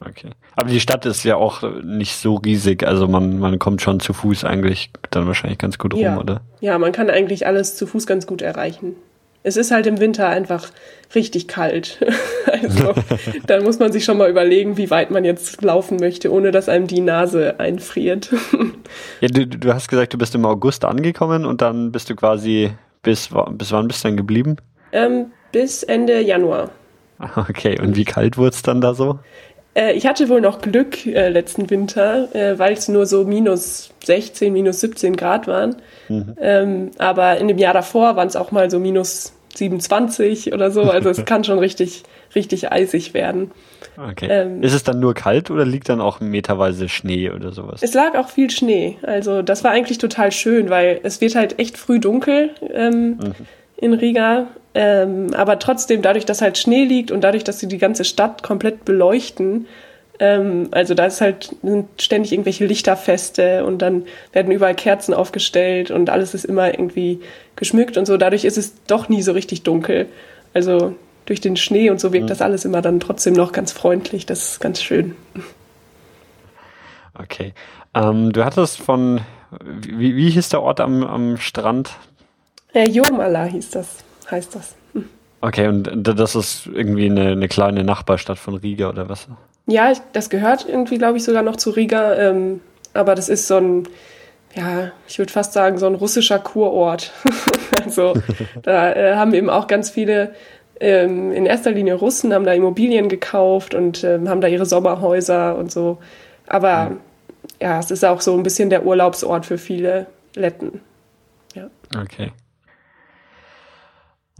[0.00, 0.30] Okay.
[0.56, 4.12] Aber die Stadt ist ja auch nicht so riesig, also man, man kommt schon zu
[4.12, 6.18] Fuß eigentlich dann wahrscheinlich ganz gut rum, ja.
[6.18, 6.40] oder?
[6.60, 8.96] Ja, man kann eigentlich alles zu Fuß ganz gut erreichen.
[9.42, 10.70] Es ist halt im Winter einfach
[11.14, 11.98] richtig kalt.
[12.46, 12.94] also
[13.46, 16.68] da muss man sich schon mal überlegen, wie weit man jetzt laufen möchte, ohne dass
[16.68, 18.30] einem die Nase einfriert.
[19.20, 22.70] ja, du, du hast gesagt, du bist im August angekommen und dann bist du quasi
[23.02, 24.56] bis, bis wann bist du denn geblieben?
[24.92, 26.70] Ähm, bis Ende Januar.
[27.36, 29.18] Okay, und wie kalt wurde es dann da so?
[29.74, 33.90] Äh, ich hatte wohl noch Glück äh, letzten Winter, äh, weil es nur so minus
[34.04, 35.76] 16, minus 17 Grad waren.
[36.08, 36.36] Mhm.
[36.40, 40.82] Ähm, aber in dem Jahr davor waren es auch mal so minus 27 oder so.
[40.82, 42.02] Also es kann schon richtig,
[42.34, 43.50] richtig eisig werden.
[43.96, 44.28] Okay.
[44.30, 47.82] Ähm, ist es dann nur kalt oder liegt dann auch meterweise Schnee oder sowas?
[47.82, 48.98] Es lag auch viel Schnee.
[49.02, 53.34] Also das war eigentlich total schön, weil es wird halt echt früh dunkel ähm, mhm.
[53.76, 57.78] in Riga ähm, aber trotzdem, dadurch, dass halt Schnee liegt und dadurch, dass sie die
[57.78, 59.66] ganze Stadt komplett beleuchten,
[60.20, 65.90] ähm, also da ist halt, sind ständig irgendwelche Lichterfeste und dann werden überall Kerzen aufgestellt
[65.90, 67.20] und alles ist immer irgendwie
[67.56, 68.16] geschmückt und so.
[68.16, 70.06] Dadurch ist es doch nie so richtig dunkel.
[70.52, 70.94] Also
[71.26, 72.28] durch den Schnee und so wirkt mhm.
[72.28, 74.26] das alles immer dann trotzdem noch ganz freundlich.
[74.26, 75.16] Das ist ganz schön.
[77.18, 77.54] Okay.
[77.94, 79.22] Ähm, du hattest von,
[79.60, 81.92] wie, wie hieß der Ort am, am Strand?
[82.74, 84.74] Äh, Jomala hieß das heißt das.
[84.92, 85.04] Hm.
[85.40, 89.26] Okay, und das ist irgendwie eine, eine, kleine Nachbarstadt von Riga oder was?
[89.66, 92.14] Ja, das gehört irgendwie, glaube ich, sogar noch zu Riga.
[92.16, 92.60] Ähm,
[92.92, 93.88] aber das ist so ein,
[94.54, 97.12] ja, ich würde fast sagen, so ein russischer Kurort.
[97.84, 98.14] also
[98.62, 100.34] da äh, haben eben auch ganz viele,
[100.80, 105.56] ähm, in erster Linie Russen, haben da Immobilien gekauft und ähm, haben da ihre Sommerhäuser
[105.56, 105.98] und so.
[106.46, 107.00] Aber mhm.
[107.60, 110.80] ja, es ist auch so ein bisschen der Urlaubsort für viele Letten.
[111.54, 111.68] Ja.
[111.98, 112.32] Okay.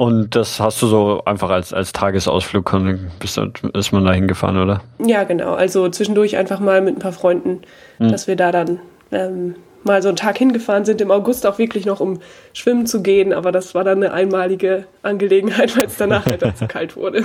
[0.01, 2.75] Und das hast du so einfach als, als Tagesausflug
[3.19, 3.39] bist,
[3.75, 4.81] ist man da hingefahren, oder?
[4.99, 5.53] Ja, genau.
[5.53, 7.61] Also zwischendurch einfach mal mit ein paar Freunden,
[7.99, 8.11] hm.
[8.11, 8.81] dass wir da dann
[9.13, 11.03] ähm, mal so einen Tag hingefahren sind.
[11.03, 12.19] Im August auch wirklich noch, um
[12.55, 13.35] schwimmen zu gehen.
[13.35, 17.23] Aber das war dann eine einmalige Angelegenheit, weil es danach halt zu kalt wurde.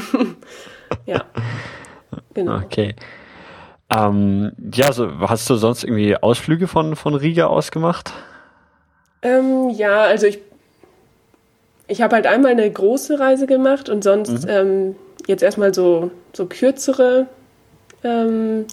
[1.05, 1.23] ja.
[2.33, 2.57] Genau.
[2.57, 2.93] Okay.
[3.89, 8.11] Ähm, ja, so, hast du sonst irgendwie Ausflüge von, von Riga aus gemacht?
[9.21, 10.39] Ähm, ja, also ich
[11.87, 14.49] ich habe halt einmal eine große Reise gemacht und sonst mhm.
[14.49, 14.95] ähm,
[15.27, 17.27] jetzt erstmal so, so kürzere
[18.03, 18.65] ähm,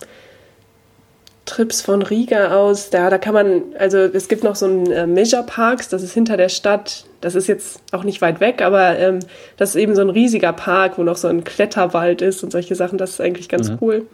[1.45, 5.07] Trips von Riga aus, da, da kann man, also es gibt noch so einen äh,
[5.07, 7.05] Measure Parks, das ist hinter der Stadt.
[7.21, 9.21] Das ist jetzt auch nicht weit weg, aber ähm,
[9.57, 12.75] das ist eben so ein riesiger Park, wo noch so ein Kletterwald ist und solche
[12.75, 12.99] Sachen.
[12.99, 13.79] Das ist eigentlich ganz mhm.
[13.81, 14.07] cool.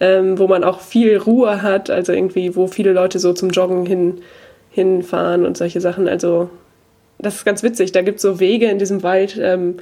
[0.00, 3.84] Ähm, wo man auch viel Ruhe hat, also irgendwie, wo viele Leute so zum Joggen
[3.84, 4.20] hin,
[4.70, 6.06] hinfahren und solche Sachen.
[6.06, 6.48] Also
[7.18, 7.92] das ist ganz witzig.
[7.92, 9.78] Da gibt es so Wege in diesem Wald, ähm,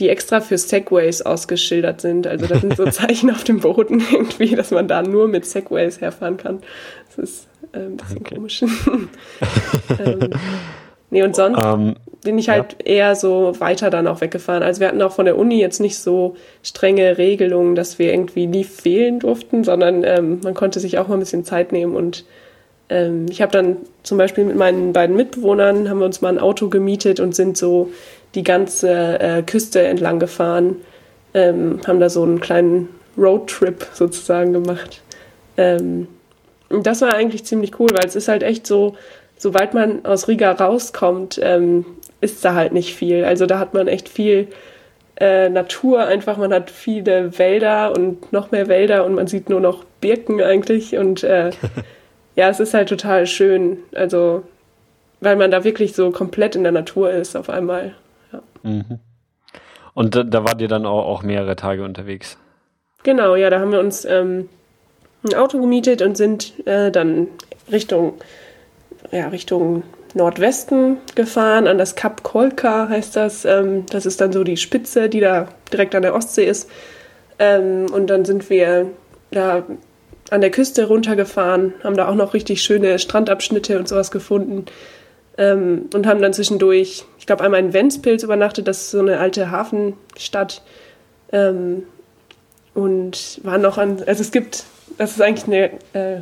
[0.00, 2.26] die extra für Segways ausgeschildert sind.
[2.26, 6.00] Also da sind so Zeichen auf dem Boden irgendwie, dass man da nur mit Segways
[6.00, 6.60] herfahren kann.
[7.08, 8.34] Das ist äh, ein bisschen okay.
[8.34, 8.62] komisch.
[10.04, 10.30] ähm,
[11.10, 12.86] nee, und sonst um, ähm, bin ich halt ja.
[12.86, 14.62] eher so weiter dann auch weggefahren.
[14.62, 18.46] Also wir hatten auch von der Uni jetzt nicht so strenge Regelungen, dass wir irgendwie
[18.46, 22.24] nie fehlen durften, sondern ähm, man konnte sich auch mal ein bisschen Zeit nehmen und
[22.88, 26.38] ähm, ich habe dann zum Beispiel mit meinen beiden Mitbewohnern haben wir uns mal ein
[26.38, 27.90] Auto gemietet und sind so
[28.34, 30.76] die ganze äh, Küste entlang gefahren,
[31.34, 35.02] ähm, haben da so einen kleinen Roadtrip sozusagen gemacht.
[35.56, 36.08] Ähm,
[36.68, 38.96] und das war eigentlich ziemlich cool, weil es ist halt echt so,
[39.36, 41.84] sobald man aus Riga rauskommt, ähm,
[42.20, 43.24] ist da halt nicht viel.
[43.24, 44.48] Also da hat man echt viel
[45.16, 49.60] äh, Natur einfach, man hat viele Wälder und noch mehr Wälder und man sieht nur
[49.60, 51.50] noch Birken eigentlich und äh,
[52.38, 53.78] ja, es ist halt total schön.
[53.92, 54.44] Also
[55.20, 57.94] weil man da wirklich so komplett in der Natur ist auf einmal.
[58.32, 58.42] Ja.
[58.62, 59.00] Mhm.
[59.94, 62.38] Und da, da wart ihr dann auch, auch, mehrere Tage unterwegs?
[63.02, 64.48] Genau, ja, da haben wir uns ähm,
[65.24, 67.26] ein Auto gemietet und sind äh, dann
[67.72, 68.14] Richtung,
[69.10, 69.82] ja, Richtung
[70.14, 73.44] Nordwesten gefahren, an das Kap Kolka heißt das.
[73.44, 76.70] Ähm, das ist dann so die Spitze, die da direkt an der Ostsee ist.
[77.40, 78.86] Ähm, und dann sind wir
[79.32, 79.64] da
[80.30, 84.66] an der Küste runtergefahren, haben da auch noch richtig schöne Strandabschnitte und sowas gefunden
[85.38, 89.18] ähm, und haben dann zwischendurch, ich glaube, einmal in Ventspils übernachtet, das ist so eine
[89.18, 90.62] alte Hafenstadt.
[91.32, 91.84] Ähm,
[92.74, 94.64] und waren noch an, also es gibt,
[94.98, 96.20] das ist eigentlich eine, äh,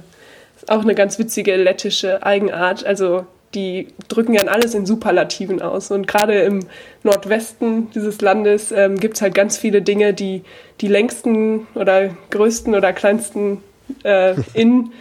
[0.68, 2.86] auch eine ganz witzige lettische Eigenart.
[2.86, 5.90] Also die drücken ja alles in Superlativen aus.
[5.90, 6.60] Und gerade im
[7.02, 10.42] Nordwesten dieses Landes ähm, gibt es halt ganz viele Dinge, die
[10.80, 13.62] die längsten oder größten oder kleinsten
[14.02, 14.92] äh, in,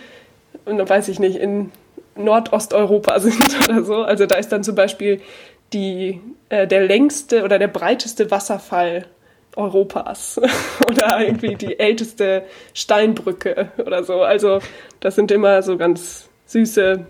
[0.65, 1.71] weiß ich nicht, in
[2.15, 4.04] Nordosteuropa sind oder so.
[4.04, 5.21] Also da ist dann zum Beispiel
[5.74, 9.06] die, äh, der längste oder der breiteste Wasserfall
[9.56, 10.39] Europas
[10.89, 12.43] oder irgendwie die älteste
[12.74, 14.21] Steinbrücke oder so.
[14.21, 14.60] Also
[15.00, 17.06] das sind immer so ganz süße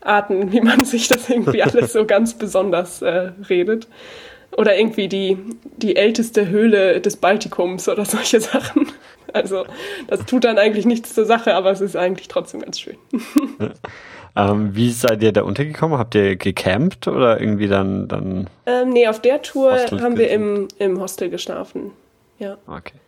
[0.00, 3.88] Arten, wie man sich das irgendwie alles so ganz besonders äh, redet.
[4.56, 5.36] Oder irgendwie die,
[5.76, 8.86] die älteste Höhle des Baltikums oder solche Sachen.
[9.36, 9.64] Also
[10.08, 12.96] das tut dann eigentlich nichts zur Sache, aber es ist eigentlich trotzdem ganz schön.
[14.38, 15.98] Ähm, wie seid ihr da untergekommen?
[15.98, 18.06] Habt ihr gecampt oder irgendwie dann.
[18.06, 21.92] dann ähm, nee, auf der Tour Hostel haben wir im, im Hostel geschlafen.
[22.38, 22.58] Ja.
[22.66, 23.00] Okay.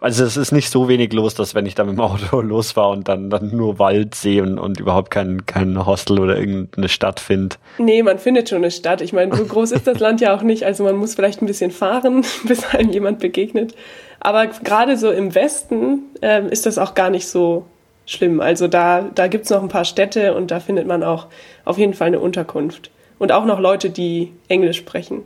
[0.00, 2.90] Also es ist nicht so wenig los, dass wenn ich da mit dem Auto losfahre
[2.90, 7.20] und dann, dann nur Wald sehe und, und überhaupt kein, kein Hostel oder irgendeine Stadt
[7.20, 7.56] finde.
[7.78, 9.02] Nee, man findet schon eine Stadt.
[9.02, 10.64] Ich meine, so groß ist das Land ja auch nicht.
[10.64, 13.74] Also man muss vielleicht ein bisschen fahren, bis einem jemand begegnet.
[14.20, 17.66] Aber gerade so im Westen ähm, ist das auch gar nicht so
[18.06, 18.40] schlimm.
[18.40, 21.26] Also da, da gibt es noch ein paar Städte und da findet man auch
[21.64, 22.90] auf jeden Fall eine Unterkunft.
[23.18, 25.24] Und auch noch Leute, die Englisch sprechen.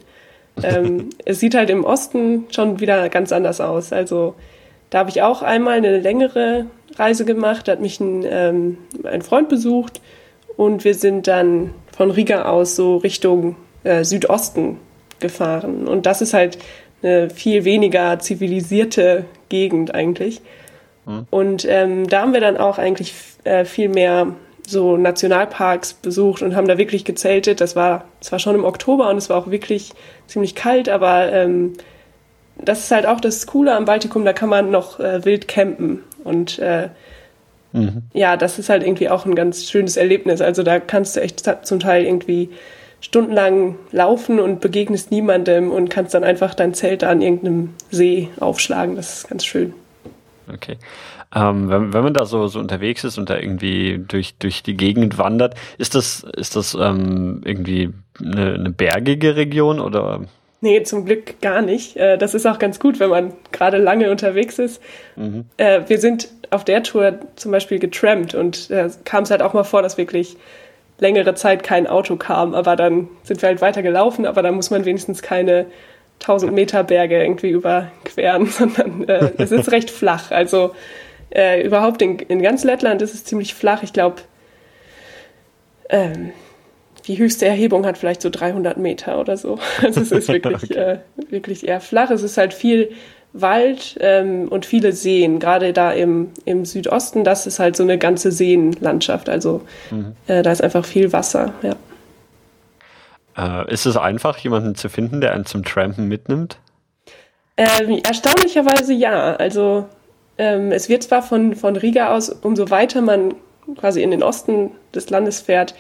[0.63, 3.93] Ähm, es sieht halt im Osten schon wieder ganz anders aus.
[3.93, 4.35] Also
[4.91, 9.23] da habe ich auch einmal eine längere Reise gemacht, da hat mich ein, ähm, ein
[9.23, 10.01] Freund besucht
[10.57, 14.79] und wir sind dann von Riga aus so Richtung äh, Südosten
[15.21, 15.89] gefahren.
[15.89, 16.59] Und das ist halt
[17.03, 20.41] eine viel weniger zivilisierte Gegend eigentlich.
[21.07, 21.27] Mhm.
[21.31, 23.15] Und ähm, da haben wir dann auch eigentlich
[23.45, 24.29] äh, viel mehr
[24.67, 27.61] so Nationalparks besucht und haben da wirklich gezeltet.
[27.61, 29.93] Das war zwar schon im Oktober und es war auch wirklich
[30.27, 31.75] ziemlich kalt, aber ähm,
[32.57, 36.01] das ist halt auch das Coole am Baltikum, da kann man noch äh, wild campen.
[36.23, 36.89] Und äh,
[37.73, 38.03] mhm.
[38.13, 40.41] ja, das ist halt irgendwie auch ein ganz schönes Erlebnis.
[40.41, 42.51] Also da kannst du echt zum Teil irgendwie
[43.01, 48.97] stundenlang laufen und begegnest niemandem und kannst dann einfach dein Zelt an irgendeinem See aufschlagen.
[48.97, 49.75] Das ist ganz schön.
[50.53, 50.79] Okay.
[51.35, 54.77] Ähm, wenn, wenn man da so, so unterwegs ist und da irgendwie durch, durch die
[54.77, 60.21] Gegend wandert, ist das, ist das ähm, irgendwie eine, eine bergige Region oder?
[60.61, 61.97] Nee, zum Glück gar nicht.
[61.97, 64.81] Äh, das ist auch ganz gut, wenn man gerade lange unterwegs ist.
[65.17, 65.45] Mhm.
[65.57, 69.55] Äh, wir sind auf der Tour zum Beispiel getrampt und da kam es halt auch
[69.55, 70.37] mal vor, dass wirklich
[70.99, 74.71] längere Zeit kein Auto kam, aber dann sind wir halt weiter gelaufen, aber da muss
[74.71, 75.67] man wenigstens keine
[76.21, 80.31] 1000 Meter Berge irgendwie überqueren, sondern äh, es ist recht flach.
[80.31, 80.75] Also
[81.31, 83.83] äh, überhaupt in, in ganz Lettland ist es ziemlich flach.
[83.83, 84.23] Ich glaube,
[85.89, 86.33] ähm,
[87.07, 89.59] die höchste Erhebung hat vielleicht so 300 Meter oder so.
[89.83, 90.75] Also es ist wirklich, okay.
[90.75, 92.11] äh, wirklich eher flach.
[92.11, 92.91] Es ist halt viel
[93.33, 95.41] Wald ähm, und viele Seen.
[95.41, 99.29] Gerade da im, im Südosten, das ist halt so eine ganze Seenlandschaft.
[99.29, 100.15] Also mhm.
[100.29, 101.75] äh, da ist einfach viel Wasser, ja.
[103.37, 106.59] Äh, ist es einfach, jemanden zu finden, der einen zum Trampen mitnimmt?
[107.57, 109.35] Ähm, erstaunlicherweise ja.
[109.35, 109.87] Also
[110.39, 113.35] ähm, es wird zwar von, von Riga aus, umso weiter man
[113.77, 115.75] quasi in den Osten des Landes fährt,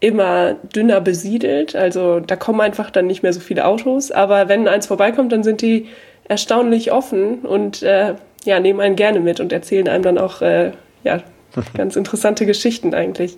[0.00, 1.76] immer dünner besiedelt.
[1.76, 4.10] Also da kommen einfach dann nicht mehr so viele Autos.
[4.10, 5.88] Aber wenn eins vorbeikommt, dann sind die
[6.24, 10.72] erstaunlich offen und äh, ja, nehmen einen gerne mit und erzählen einem dann auch äh,
[11.04, 11.22] ja,
[11.76, 13.36] ganz interessante Geschichten eigentlich.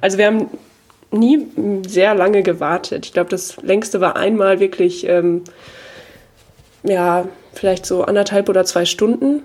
[0.00, 0.48] Also wir haben
[1.10, 1.46] nie
[1.86, 3.06] sehr lange gewartet.
[3.06, 5.42] Ich glaube, das längste war einmal wirklich, ähm,
[6.82, 9.42] ja, vielleicht so anderthalb oder zwei Stunden.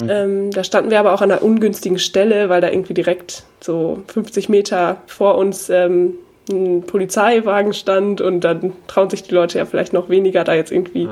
[0.00, 0.10] Mhm.
[0.10, 4.02] Ähm, da standen wir aber auch an einer ungünstigen Stelle, weil da irgendwie direkt so
[4.08, 6.14] 50 Meter vor uns ähm,
[6.50, 10.72] ein Polizeiwagen stand und dann trauen sich die Leute ja vielleicht noch weniger, da jetzt
[10.72, 11.08] irgendwie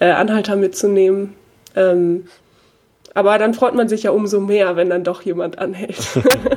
[0.00, 1.34] äh, Anhalter mitzunehmen.
[1.74, 2.26] Ähm,
[3.14, 5.96] aber dann freut man sich ja umso mehr, wenn dann doch jemand anhält.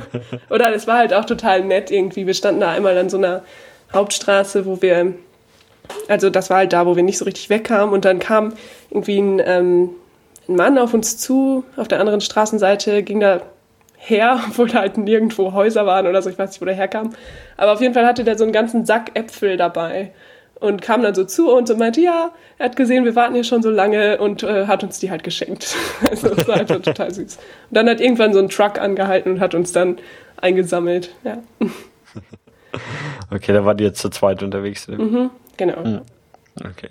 [0.50, 2.26] Oder es war halt auch total nett irgendwie.
[2.26, 3.42] Wir standen da einmal an so einer
[3.94, 5.14] Hauptstraße, wo wir,
[6.08, 7.94] also das war halt da, wo wir nicht so richtig wegkamen.
[7.94, 8.52] Und dann kam
[8.90, 9.90] irgendwie ein, ähm,
[10.48, 13.40] ein Mann auf uns zu, auf der anderen Straßenseite, ging da
[13.96, 17.10] her, obwohl da halt nirgendwo Häuser waren oder so, ich weiß nicht, wo der herkam.
[17.56, 20.12] Aber auf jeden Fall hatte der so einen ganzen Sack Äpfel dabei
[20.60, 23.44] und kam dann so zu uns und meinte, ja, er hat gesehen, wir warten hier
[23.44, 25.74] schon so lange und äh, hat uns die halt geschenkt.
[26.10, 27.36] also das war halt total süß.
[27.36, 29.98] Und dann hat irgendwann so ein Truck angehalten und hat uns dann
[30.40, 31.14] eingesammelt.
[31.24, 31.38] Ja.
[33.32, 34.88] Okay, da war die jetzt zu zweit unterwegs.
[34.88, 34.96] Ne?
[34.96, 35.82] Mhm, genau.
[35.82, 36.00] Mhm.
[36.60, 36.90] Okay.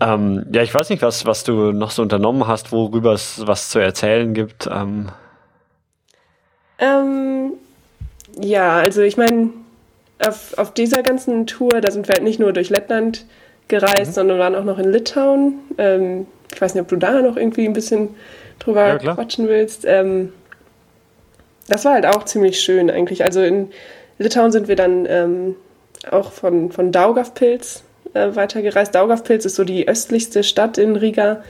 [0.00, 3.68] Ähm, ja, ich weiß nicht, was, was du noch so unternommen hast, worüber es was
[3.68, 4.68] zu erzählen gibt.
[4.72, 5.10] Ähm.
[6.78, 7.52] Ähm,
[8.40, 9.50] ja, also ich meine,
[10.26, 13.26] auf, auf dieser ganzen Tour, da sind wir halt nicht nur durch Lettland
[13.68, 14.14] gereist, mhm.
[14.14, 15.58] sondern waren auch noch in Litauen.
[15.76, 18.14] Ähm, ich weiß nicht, ob du da noch irgendwie ein bisschen
[18.58, 19.84] drüber ja, quatschen willst.
[19.86, 20.32] Ähm,
[21.68, 23.22] das war halt auch ziemlich schön eigentlich.
[23.22, 23.70] Also in
[24.18, 25.56] Litauen sind wir dann ähm,
[26.10, 28.94] auch von, von Daugavpils äh, weitergereist.
[28.94, 31.42] Daugavpils ist so die östlichste Stadt in Riga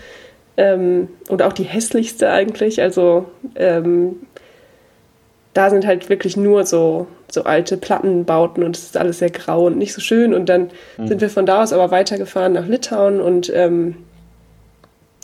[0.56, 2.82] ähm, und auch die hässlichste eigentlich.
[2.82, 4.16] Also ähm,
[5.54, 9.66] da sind halt wirklich nur so, so alte Plattenbauten und es ist alles sehr grau
[9.66, 10.34] und nicht so schön.
[10.34, 11.08] Und dann mhm.
[11.08, 13.96] sind wir von da aus aber weitergefahren nach Litauen und ähm,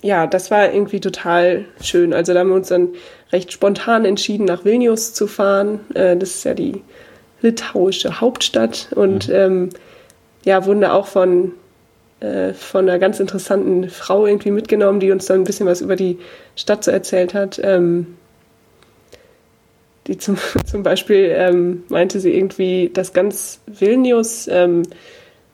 [0.02, 2.12] ja, das war irgendwie total schön.
[2.12, 2.90] Also da haben wir uns dann
[3.32, 5.80] recht spontan entschieden, nach Vilnius zu fahren.
[5.94, 6.82] Äh, das ist ja die
[7.42, 9.34] litauische Hauptstadt und mhm.
[9.34, 9.70] ähm,
[10.46, 11.52] ja, wurden da auch von,
[12.20, 15.96] äh, von einer ganz interessanten Frau irgendwie mitgenommen, die uns dann ein bisschen was über
[15.96, 16.18] die
[16.54, 17.60] Stadt so erzählt hat.
[17.62, 18.16] Ähm,
[20.06, 24.84] die zum, zum Beispiel ähm, meinte sie irgendwie, dass ganz Vilnius ähm,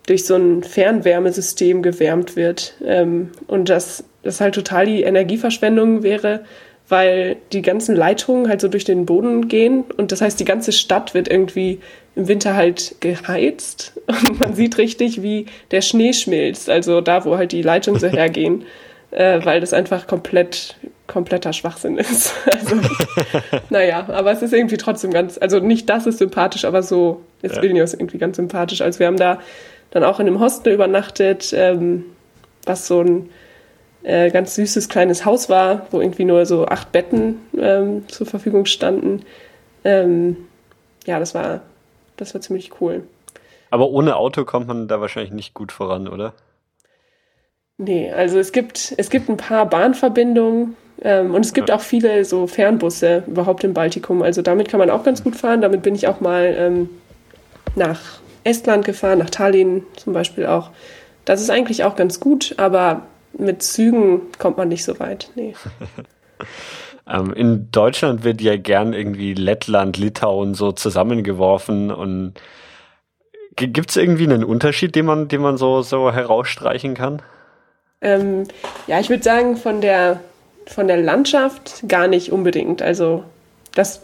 [0.07, 6.45] durch so ein Fernwärmesystem gewärmt wird ähm, und dass das halt total die Energieverschwendung wäre,
[6.93, 10.73] weil die ganzen Leitungen halt so durch den Boden gehen und das heißt, die ganze
[10.73, 11.81] Stadt wird irgendwie
[12.15, 17.39] im Winter halt geheizt und man sieht richtig, wie der Schnee schmilzt, also da, wo
[17.39, 18.67] halt die Leitungen so hergehen,
[19.11, 20.77] äh, weil das einfach komplett
[21.07, 22.35] kompletter Schwachsinn ist.
[22.53, 22.77] Also,
[23.71, 27.57] naja, aber es ist irgendwie trotzdem ganz, also nicht das ist sympathisch, aber so ist
[27.57, 27.63] ja.
[27.63, 28.83] Vilnius irgendwie ganz sympathisch.
[28.83, 29.41] Also wir haben da
[29.91, 32.05] dann auch in einem Hostel übernachtet, ähm,
[32.67, 33.31] was so ein
[34.03, 38.67] äh, ganz süßes kleines Haus war, wo irgendwie nur so acht Betten ähm, zur Verfügung
[38.67, 39.23] standen.
[39.85, 40.37] Ähm,
[41.07, 41.63] ja, das war,
[42.17, 43.05] das war ziemlich cool.
[43.71, 46.35] Aber ohne Auto kommt man da wahrscheinlich nicht gut voran, oder?
[47.79, 52.25] Nee, also es gibt, es gibt ein paar Bahnverbindungen, ähm, und es gibt auch viele
[52.25, 54.23] so Fernbusse überhaupt im Baltikum.
[54.23, 55.61] Also damit kann man auch ganz gut fahren.
[55.61, 56.91] Damit bin ich auch mal ähm,
[57.75, 58.01] nach
[58.45, 60.71] Estland gefahren, nach Tallinn zum Beispiel auch.
[61.25, 63.03] Das ist eigentlich auch ganz gut, aber
[63.39, 65.31] mit Zügen kommt man nicht so weit.
[65.35, 65.55] Nee.
[67.11, 72.35] ähm, in Deutschland wird ja gern irgendwie Lettland, Litauen so zusammengeworfen und
[73.57, 77.23] gibt es irgendwie einen Unterschied, den man, den man so, so herausstreichen kann?
[78.01, 78.45] Ähm,
[78.87, 80.21] ja, ich würde sagen, von der
[80.67, 82.83] von der Landschaft gar nicht unbedingt.
[82.83, 83.25] Also
[83.75, 84.03] das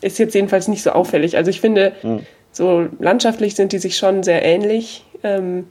[0.00, 1.36] ist jetzt jedenfalls nicht so auffällig.
[1.36, 2.26] Also ich finde, mhm.
[2.52, 5.04] so landschaftlich sind die sich schon sehr ähnlich.
[5.22, 5.66] Ähm,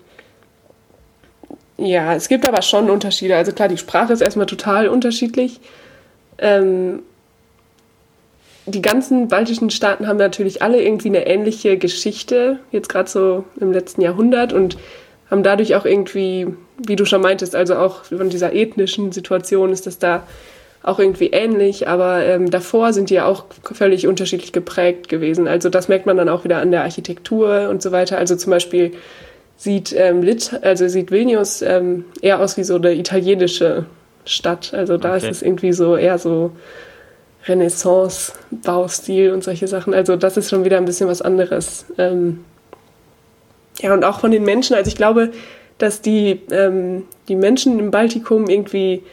[1.80, 3.36] ja, es gibt aber schon Unterschiede.
[3.36, 5.60] Also klar, die Sprache ist erstmal total unterschiedlich.
[6.38, 7.00] Ähm,
[8.66, 13.72] die ganzen baltischen Staaten haben natürlich alle irgendwie eine ähnliche Geschichte, jetzt gerade so im
[13.72, 14.78] letzten Jahrhundert und
[15.30, 19.88] haben dadurch auch irgendwie, wie du schon meintest, also auch von dieser ethnischen Situation ist
[19.88, 20.24] das da
[20.82, 25.48] auch irgendwie ähnlich, aber ähm, davor sind die ja auch völlig unterschiedlich geprägt gewesen.
[25.48, 28.18] Also das merkt man dann auch wieder an der Architektur und so weiter.
[28.18, 28.94] Also zum Beispiel
[29.60, 33.86] sieht ähm, Lit, also sieht Vilnius ähm, eher aus wie so eine italienische
[34.24, 34.74] Stadt.
[34.74, 35.18] Also da okay.
[35.18, 36.52] ist es irgendwie so eher so
[37.46, 39.94] Renaissance-Baustil und solche Sachen.
[39.94, 41.86] Also das ist schon wieder ein bisschen was anderes.
[41.98, 42.46] Ähm,
[43.82, 44.78] ja, und auch von den Menschen.
[44.78, 45.32] Also ich glaube,
[45.78, 49.04] dass die, ähm, die Menschen im Baltikum irgendwie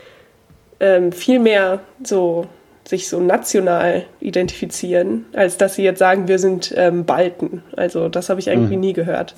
[0.79, 2.47] ähm, viel mehr so
[2.85, 7.65] sich so national identifizieren, als dass sie jetzt sagen, wir sind ähm, Balten.
[7.75, 8.81] Also das habe ich irgendwie mhm.
[8.81, 9.35] nie gehört.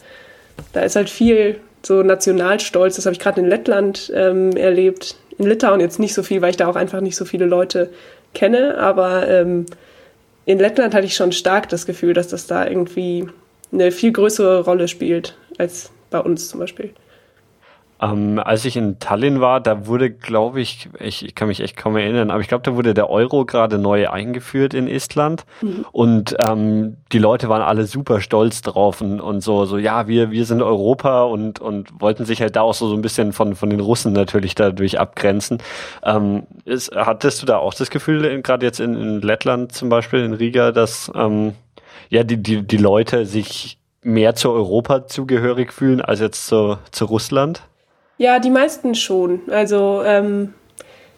[0.72, 2.96] Da ist halt viel so Nationalstolz.
[2.96, 5.16] Das habe ich gerade in Lettland ähm, erlebt.
[5.38, 7.90] In Litauen jetzt nicht so viel, weil ich da auch einfach nicht so viele Leute
[8.34, 8.78] kenne.
[8.78, 9.66] Aber ähm,
[10.44, 13.28] in Lettland hatte ich schon stark das Gefühl, dass das da irgendwie
[13.72, 16.90] eine viel größere Rolle spielt als bei uns zum Beispiel.
[18.00, 21.76] Ähm, als ich in Tallinn war, da wurde, glaube ich, ich, ich kann mich echt
[21.76, 25.84] kaum erinnern, aber ich glaube, da wurde der Euro gerade neu eingeführt in Estland mhm.
[25.90, 30.30] und ähm, die Leute waren alle super stolz drauf und, und so, so ja, wir,
[30.30, 33.56] wir sind Europa und, und wollten sich halt da auch so, so ein bisschen von,
[33.56, 35.58] von den Russen natürlich dadurch abgrenzen.
[36.04, 40.20] Ähm, ist, hattest du da auch das Gefühl, gerade jetzt in, in Lettland zum Beispiel,
[40.20, 41.54] in Riga, dass ähm,
[42.10, 47.04] ja die, die, die Leute sich mehr zu Europa zugehörig fühlen als jetzt zu, zu
[47.06, 47.62] Russland?
[48.18, 49.40] Ja, die meisten schon.
[49.48, 50.52] Also ähm,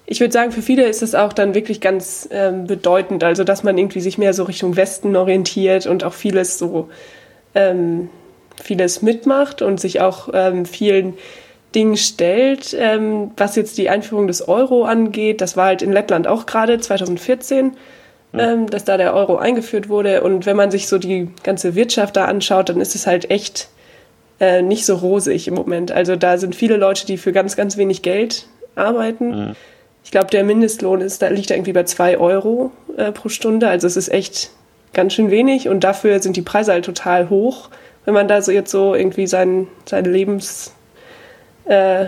[0.07, 3.63] ich würde sagen, für viele ist es auch dann wirklich ganz ähm, bedeutend, also dass
[3.63, 6.89] man irgendwie sich mehr so Richtung Westen orientiert und auch vieles so
[7.55, 8.11] ähm,
[8.63, 11.15] vieles mitmacht und sich auch ähm, vielen
[11.75, 15.41] Dingen stellt, ähm, was jetzt die Einführung des Euro angeht.
[15.41, 17.77] Das war halt in Lettland auch gerade 2014,
[18.33, 18.53] ja.
[18.53, 20.23] ähm, dass da der Euro eingeführt wurde.
[20.23, 23.69] Und wenn man sich so die ganze Wirtschaft da anschaut, dann ist es halt echt
[24.41, 25.93] äh, nicht so rosig im Moment.
[25.93, 29.29] Also da sind viele Leute, die für ganz, ganz wenig Geld arbeiten.
[29.29, 29.57] Mhm.
[30.03, 33.69] Ich glaube, der Mindestlohn ist, da liegt da irgendwie bei zwei Euro äh, pro Stunde.
[33.69, 34.51] Also es ist echt
[34.93, 37.69] ganz schön wenig und dafür sind die Preise halt total hoch,
[38.05, 40.73] wenn man da so jetzt so irgendwie sein, sein Lebens,
[41.67, 42.07] äh,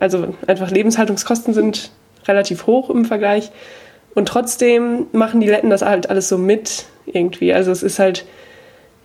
[0.00, 1.90] also einfach Lebenshaltungskosten sind
[2.26, 3.50] relativ hoch im Vergleich.
[4.14, 7.52] Und trotzdem machen die Letten das halt alles so mit irgendwie.
[7.52, 8.24] Also es ist halt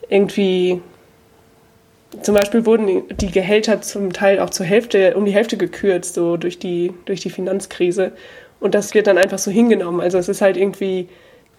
[0.10, 0.82] irgendwie
[2.22, 6.38] zum Beispiel wurden die Gehälter zum Teil auch zur Hälfte, um die Hälfte gekürzt, so
[6.38, 8.12] durch die, durch die Finanzkrise.
[8.60, 10.02] Und das wird dann einfach so hingenommen.
[10.02, 11.08] Also es ist halt irgendwie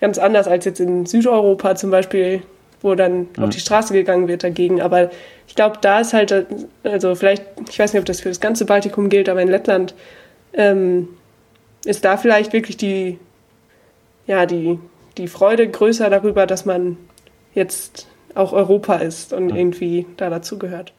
[0.00, 2.42] ganz anders als jetzt in Südeuropa zum Beispiel,
[2.82, 3.44] wo dann mhm.
[3.44, 4.82] auf die Straße gegangen wird dagegen.
[4.82, 5.10] Aber
[5.48, 6.46] ich glaube, da ist halt,
[6.84, 9.94] also vielleicht, ich weiß nicht, ob das für das ganze Baltikum gilt, aber in Lettland
[10.52, 11.08] ähm,
[11.84, 13.18] ist da vielleicht wirklich die,
[14.26, 14.78] ja, die,
[15.16, 16.96] die Freude größer darüber, dass man
[17.54, 20.92] jetzt auch Europa ist und irgendwie da dazugehört.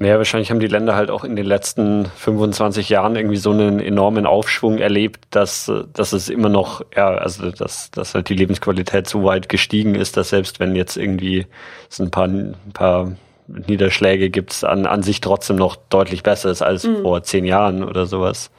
[0.00, 3.78] Ja, wahrscheinlich haben die Länder halt auch in den letzten 25 Jahren irgendwie so einen
[3.78, 9.06] enormen Aufschwung erlebt, dass, dass es immer noch, ja, also dass, dass halt die Lebensqualität
[9.06, 11.46] so weit gestiegen ist, dass selbst wenn jetzt irgendwie
[11.88, 13.12] es ein paar, ein paar
[13.46, 17.02] Niederschläge gibt, an, an sich trotzdem noch deutlich besser ist als mhm.
[17.02, 18.50] vor zehn Jahren oder sowas.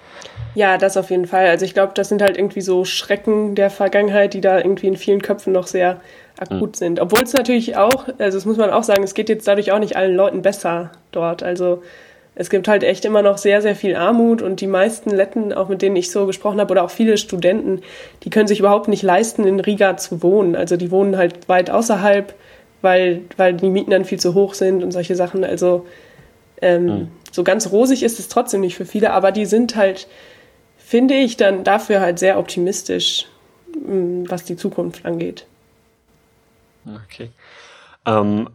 [0.53, 1.47] Ja, das auf jeden Fall.
[1.47, 4.95] Also ich glaube, das sind halt irgendwie so Schrecken der Vergangenheit, die da irgendwie in
[4.95, 5.99] vielen Köpfen noch sehr
[6.39, 7.00] akut sind.
[7.00, 9.80] Obwohl es natürlich auch, also das muss man auch sagen, es geht jetzt dadurch auch
[9.80, 11.43] nicht allen Leuten besser dort.
[11.43, 11.82] Also
[12.36, 15.69] es gibt halt echt immer noch sehr, sehr viel Armut und die meisten Letten, auch
[15.69, 17.82] mit denen ich so gesprochen habe, oder auch viele Studenten,
[18.24, 20.56] die können sich überhaupt nicht leisten, in Riga zu wohnen.
[20.56, 22.34] Also die wohnen halt weit außerhalb,
[22.82, 25.45] weil, weil die Mieten dann viel zu hoch sind und solche Sachen.
[25.45, 25.86] Also
[26.62, 27.08] ähm, mhm.
[27.32, 30.08] so ganz rosig ist es trotzdem nicht für viele, aber die sind halt,
[30.78, 33.28] finde ich, dann dafür halt sehr optimistisch,
[33.74, 35.45] mm, was die Zukunft angeht.
[36.86, 37.32] Okay.
[38.06, 38.50] Ähm,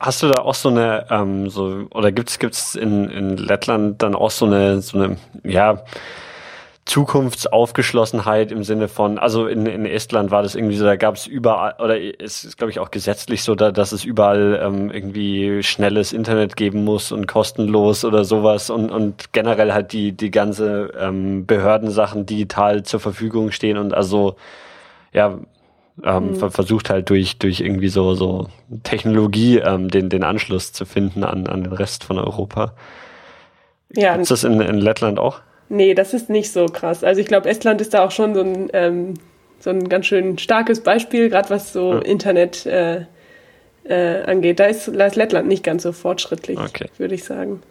[0.00, 4.14] hast du da auch so eine, ähm, so, oder gibt's gibt's in, in Lettland dann
[4.14, 5.82] auch so eine, so eine, ja,
[6.86, 11.26] Zukunftsaufgeschlossenheit im Sinne von, also in, in Estland war das irgendwie so, da gab es
[11.26, 15.64] überall, oder es ist, glaube ich, auch gesetzlich so, da, dass es überall ähm, irgendwie
[15.64, 20.92] schnelles Internet geben muss und kostenlos oder sowas und, und generell halt die, die ganze
[20.96, 24.36] ähm, Behördensachen digital zur Verfügung stehen und also
[25.12, 25.40] ja,
[26.04, 26.50] ähm, mhm.
[26.50, 28.48] versucht halt durch, durch irgendwie so, so
[28.82, 32.74] Technologie ähm, den, den Anschluss zu finden an, an den Rest von Europa.
[33.94, 34.14] Ja.
[34.16, 35.40] Ist das in, in Lettland auch?
[35.68, 37.02] Nee, das ist nicht so krass.
[37.02, 39.14] Also ich glaube, Estland ist da auch schon so ein, ähm,
[39.58, 42.00] so ein ganz schön starkes Beispiel, gerade was so ja.
[42.00, 43.06] Internet äh,
[43.84, 44.60] äh, angeht.
[44.60, 46.88] Da ist, da ist Lettland nicht ganz so fortschrittlich, okay.
[46.98, 47.62] würde ich sagen.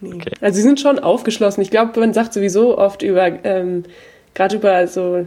[0.00, 0.14] Nee.
[0.14, 0.32] Okay.
[0.40, 1.62] Also sie sind schon aufgeschlossen.
[1.62, 3.84] Ich glaube, man sagt sowieso oft über, ähm,
[4.34, 5.26] gerade über so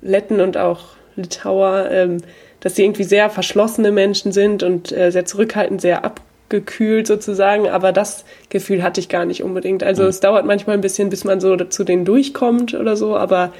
[0.00, 2.18] Letten und auch Litauer, ähm,
[2.60, 7.68] dass sie irgendwie sehr verschlossene Menschen sind und äh, sehr zurückhaltend, sehr abgekühlt sozusagen.
[7.68, 9.82] Aber das Gefühl hatte ich gar nicht unbedingt.
[9.82, 10.08] Also mhm.
[10.08, 13.52] es dauert manchmal ein bisschen, bis man so zu denen durchkommt oder so, aber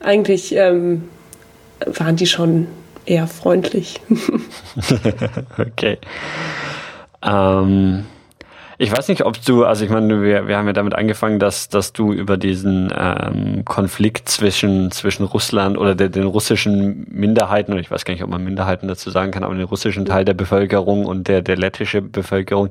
[0.00, 1.08] eigentlich ähm,
[1.86, 2.66] waren die schon
[3.06, 4.00] eher freundlich.
[5.58, 5.98] okay.
[7.24, 8.04] Ähm,
[8.82, 11.68] Ich weiß nicht, ob du, also ich meine, wir, wir haben ja damit angefangen, dass,
[11.68, 17.80] dass du über diesen ähm, Konflikt zwischen, zwischen Russland oder der, den russischen Minderheiten, oder
[17.80, 20.34] ich weiß gar nicht, ob man Minderheiten dazu sagen kann, aber den russischen Teil der
[20.34, 22.70] Bevölkerung und der, der lettische Bevölkerung,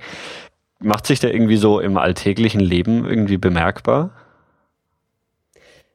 [0.79, 4.09] macht sich der irgendwie so im alltäglichen Leben irgendwie bemerkbar?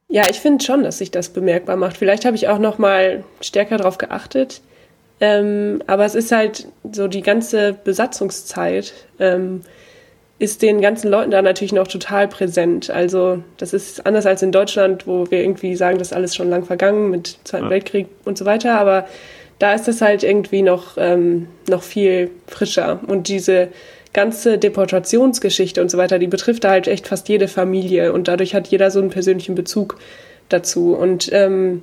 [0.09, 1.99] Ja, ich finde schon, dass sich das bemerkbar macht.
[1.99, 4.63] Vielleicht habe ich auch noch mal stärker darauf geachtet.
[5.21, 8.95] Ähm, aber es ist halt so die ganze Besatzungszeit.
[9.19, 9.61] Ähm,
[10.39, 12.91] ist den ganzen Leuten da natürlich noch total präsent.
[12.91, 16.51] Also das ist anders als in Deutschland, wo wir irgendwie sagen, das ist alles schon
[16.51, 17.71] lang vergangen mit Zweiten ja.
[17.71, 18.79] Weltkrieg und so weiter.
[18.79, 19.07] Aber
[19.59, 23.01] da ist das halt irgendwie noch, ähm, noch viel frischer.
[23.07, 23.69] Und diese
[24.13, 28.13] ganze Deportationsgeschichte und so weiter, die betrifft da halt echt fast jede Familie.
[28.13, 29.97] Und dadurch hat jeder so einen persönlichen Bezug
[30.51, 30.95] dazu.
[30.95, 31.83] Und ähm,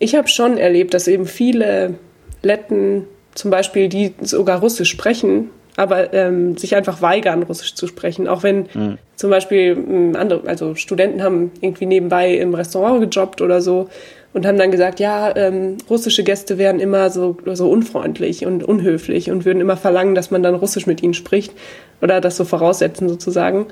[0.00, 1.94] ich habe schon erlebt, dass eben viele
[2.42, 8.28] Letten zum Beispiel, die sogar Russisch sprechen, aber ähm, sich einfach weigern, Russisch zu sprechen.
[8.28, 8.98] Auch wenn mhm.
[9.14, 13.88] zum Beispiel ähm, andere, also Studenten haben irgendwie nebenbei im Restaurant gejobbt oder so
[14.32, 19.30] und haben dann gesagt, ja, ähm, russische Gäste wären immer so, so unfreundlich und unhöflich
[19.30, 21.52] und würden immer verlangen, dass man dann Russisch mit ihnen spricht
[22.00, 23.66] oder das so voraussetzen sozusagen.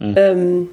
[0.00, 0.14] Mhm.
[0.16, 0.68] Ähm,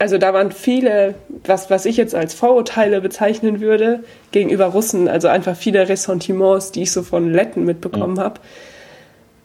[0.00, 5.26] also da waren viele, was, was ich jetzt als Vorurteile bezeichnen würde, gegenüber Russen, also
[5.26, 8.20] einfach viele Ressentiments, die ich so von Letten mitbekommen mhm.
[8.20, 8.40] habe.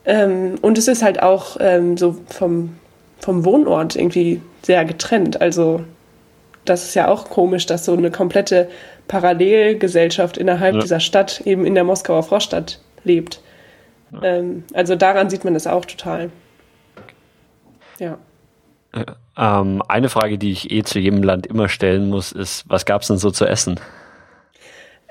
[0.06, 2.78] Ähm, und es ist halt auch ähm, so vom,
[3.20, 5.42] vom Wohnort irgendwie sehr getrennt.
[5.42, 5.84] Also
[6.66, 8.70] das ist ja auch komisch, dass so eine komplette
[9.08, 10.82] Parallelgesellschaft innerhalb ja.
[10.82, 13.42] dieser Stadt eben in der Moskauer Vorstadt lebt.
[14.12, 14.24] Ja.
[14.24, 16.30] Ähm, also daran sieht man das auch total.
[18.00, 18.18] Ja.
[19.38, 23.02] Ähm, eine Frage, die ich eh zu jedem Land immer stellen muss, ist, was gab
[23.02, 23.80] es denn so zu essen?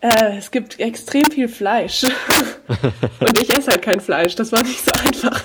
[0.02, 2.02] Äh, es gibt extrem viel Fleisch.
[3.20, 4.34] und ich esse halt kein Fleisch.
[4.34, 5.44] Das war nicht so einfach.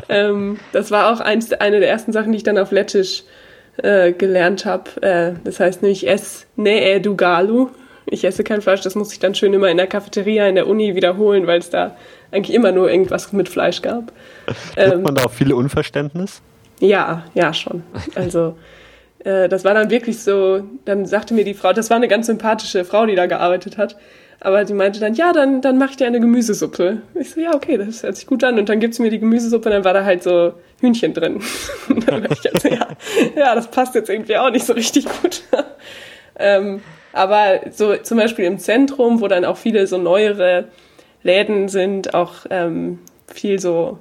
[0.10, 3.24] ähm, das war auch eins, eine der ersten Sachen, die ich dann auf Lettisch
[3.78, 5.02] äh, gelernt habe.
[5.02, 7.70] Äh, das heißt nämlich es ne e du galu.
[8.04, 8.82] Ich esse kein Fleisch.
[8.82, 11.70] Das muss ich dann schön immer in der Cafeteria in der Uni wiederholen, weil es
[11.70, 11.96] da
[12.30, 14.12] eigentlich immer nur irgendwas mit Fleisch gab.
[14.76, 16.42] Ähm, Hat man da auch viele Unverständnis?
[16.80, 17.82] Ja, ja schon.
[18.14, 18.56] Also
[19.28, 22.26] äh, das war dann wirklich so, dann sagte mir die Frau, das war eine ganz
[22.26, 23.96] sympathische Frau, die da gearbeitet hat.
[24.40, 27.02] Aber die meinte dann, ja, dann, dann mach ich dir eine Gemüsesuppe.
[27.14, 28.58] Ich so, ja, okay, das hört sich gut an.
[28.58, 31.42] Und dann gibt sie mir die Gemüsesuppe und dann war da halt so Hühnchen drin.
[31.88, 32.88] und dann ich also, ja,
[33.36, 35.42] ja, das passt jetzt irgendwie auch nicht so richtig gut.
[36.38, 36.80] ähm,
[37.12, 40.68] aber so zum Beispiel im Zentrum, wo dann auch viele so neuere
[41.24, 43.98] Läden sind, auch ähm, viel so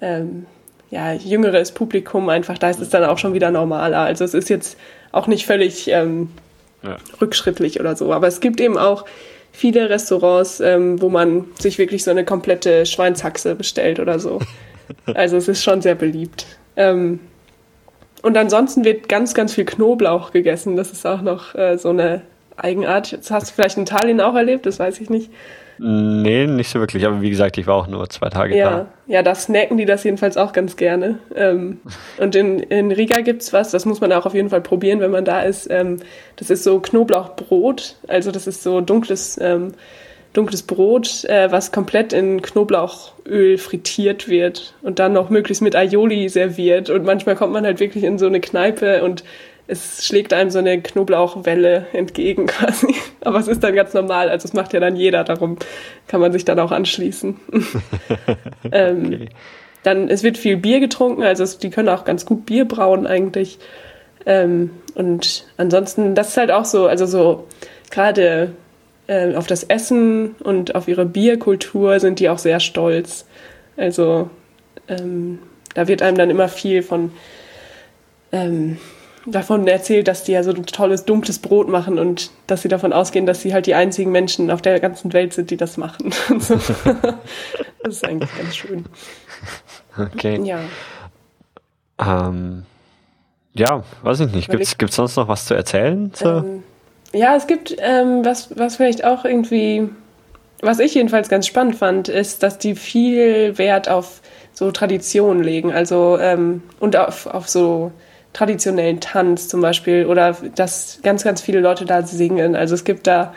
[0.00, 0.46] ähm,
[0.90, 4.00] ja, jüngeres Publikum einfach, da ist es dann auch schon wieder normaler.
[4.00, 4.78] Also es ist jetzt
[5.12, 6.30] auch nicht völlig ähm,
[6.82, 6.96] ja.
[7.20, 8.12] rückschrittlich oder so.
[8.12, 9.04] Aber es gibt eben auch
[9.52, 14.40] viele Restaurants, ähm, wo man sich wirklich so eine komplette Schweinshaxe bestellt oder so.
[15.04, 16.46] Also es ist schon sehr beliebt.
[16.74, 17.20] Ähm,
[18.22, 20.76] und ansonsten wird ganz, ganz viel Knoblauch gegessen.
[20.76, 22.22] Das ist auch noch äh, so eine
[22.56, 23.12] Eigenart.
[23.12, 25.30] Das hast du vielleicht in Italien auch erlebt, das weiß ich nicht.
[25.78, 27.06] Nee, nicht so wirklich.
[27.06, 28.70] Aber wie gesagt, ich war auch nur zwei Tage ja.
[28.70, 28.86] da.
[29.06, 31.18] Ja, da snacken die das jedenfalls auch ganz gerne.
[31.34, 31.80] Ähm,
[32.18, 35.10] und in, in Riga gibt's was, das muss man auch auf jeden Fall probieren, wenn
[35.10, 35.70] man da ist.
[35.70, 35.98] Ähm,
[36.36, 37.96] das ist so Knoblauchbrot.
[38.08, 39.72] Also das ist so dunkles, ähm,
[40.32, 46.28] dunkles Brot, äh, was komplett in Knoblauchöl frittiert wird und dann noch möglichst mit Aioli
[46.28, 46.90] serviert.
[46.90, 49.24] Und manchmal kommt man halt wirklich in so eine Kneipe und
[49.68, 52.94] es schlägt einem so eine Knoblauchwelle entgegen quasi.
[53.20, 55.58] Aber es ist dann ganz normal, also es macht ja dann jeder, darum
[56.08, 57.36] kann man sich dann auch anschließen.
[58.72, 59.28] ähm, okay.
[59.84, 63.06] Dann, es wird viel Bier getrunken, also es, die können auch ganz gut Bier brauen
[63.06, 63.58] eigentlich.
[64.26, 67.46] Ähm, und ansonsten, das ist halt auch so, also so
[67.90, 68.52] gerade
[69.06, 73.26] äh, auf das Essen und auf ihre Bierkultur sind die auch sehr stolz.
[73.76, 74.30] Also
[74.88, 75.38] ähm,
[75.74, 77.12] da wird einem dann immer viel von
[78.32, 78.78] ähm,
[79.30, 82.92] davon erzählt, dass die ja so ein tolles, dunkles Brot machen und dass sie davon
[82.92, 86.12] ausgehen, dass sie halt die einzigen Menschen auf der ganzen Welt sind, die das machen.
[86.28, 86.50] das
[87.84, 88.84] ist eigentlich ganz schön.
[89.96, 90.40] Okay.
[90.42, 90.60] Ja.
[91.98, 92.64] Ähm,
[93.54, 94.50] ja, weiß ich nicht.
[94.50, 96.12] Gibt es sonst noch was zu erzählen?
[96.22, 96.62] Ähm,
[97.12, 99.88] ja, es gibt ähm, was, was vielleicht auch irgendwie,
[100.60, 104.20] was ich jedenfalls ganz spannend fand, ist, dass die viel Wert auf
[104.52, 107.92] so Traditionen legen, also ähm, und auf, auf so
[108.32, 112.54] traditionellen Tanz zum Beispiel oder dass ganz, ganz viele Leute da singen.
[112.54, 113.34] Also es gibt da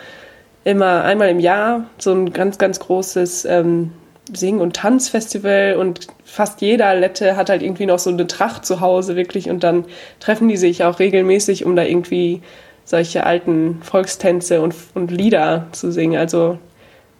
[0.63, 3.91] immer einmal im Jahr so ein ganz, ganz großes ähm,
[4.33, 8.79] Sing- und Tanzfestival und fast jeder Lette hat halt irgendwie noch so eine Tracht zu
[8.79, 9.85] Hause wirklich und dann
[10.19, 12.41] treffen die sich auch regelmäßig, um da irgendwie
[12.85, 16.17] solche alten Volkstänze und, und Lieder zu singen.
[16.17, 16.59] Also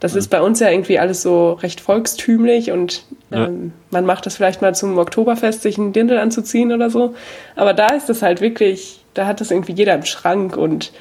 [0.00, 3.46] das ist bei uns ja irgendwie alles so recht volkstümlich und Ja.
[3.46, 7.14] Ähm, man macht das vielleicht mal zum Oktoberfest, sich einen Dirndl anzuziehen oder so.
[7.56, 10.92] Aber da ist es halt wirklich, da hat das irgendwie jeder im Schrank und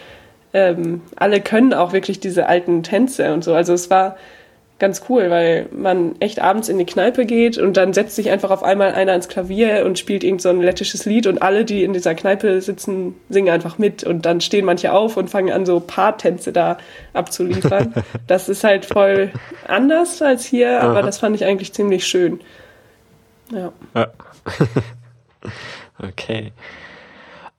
[0.54, 3.54] ähm, alle können auch wirklich diese alten Tänze und so.
[3.54, 4.18] Also es war
[4.82, 8.50] ganz cool, weil man echt abends in die Kneipe geht und dann setzt sich einfach
[8.50, 11.84] auf einmal einer ins Klavier und spielt irgend so ein lettisches Lied und alle, die
[11.84, 15.68] in dieser Kneipe sitzen, singen einfach mit und dann stehen manche auf und fangen an,
[15.68, 16.80] so Paartänze da
[17.14, 17.94] abzuliefern.
[18.28, 19.32] das ist halt voll
[19.68, 21.02] anders als hier, aber Aha.
[21.04, 22.40] das fand ich eigentlich ziemlich schön.
[23.54, 23.72] Ja.
[23.94, 24.08] ja.
[26.00, 26.54] okay.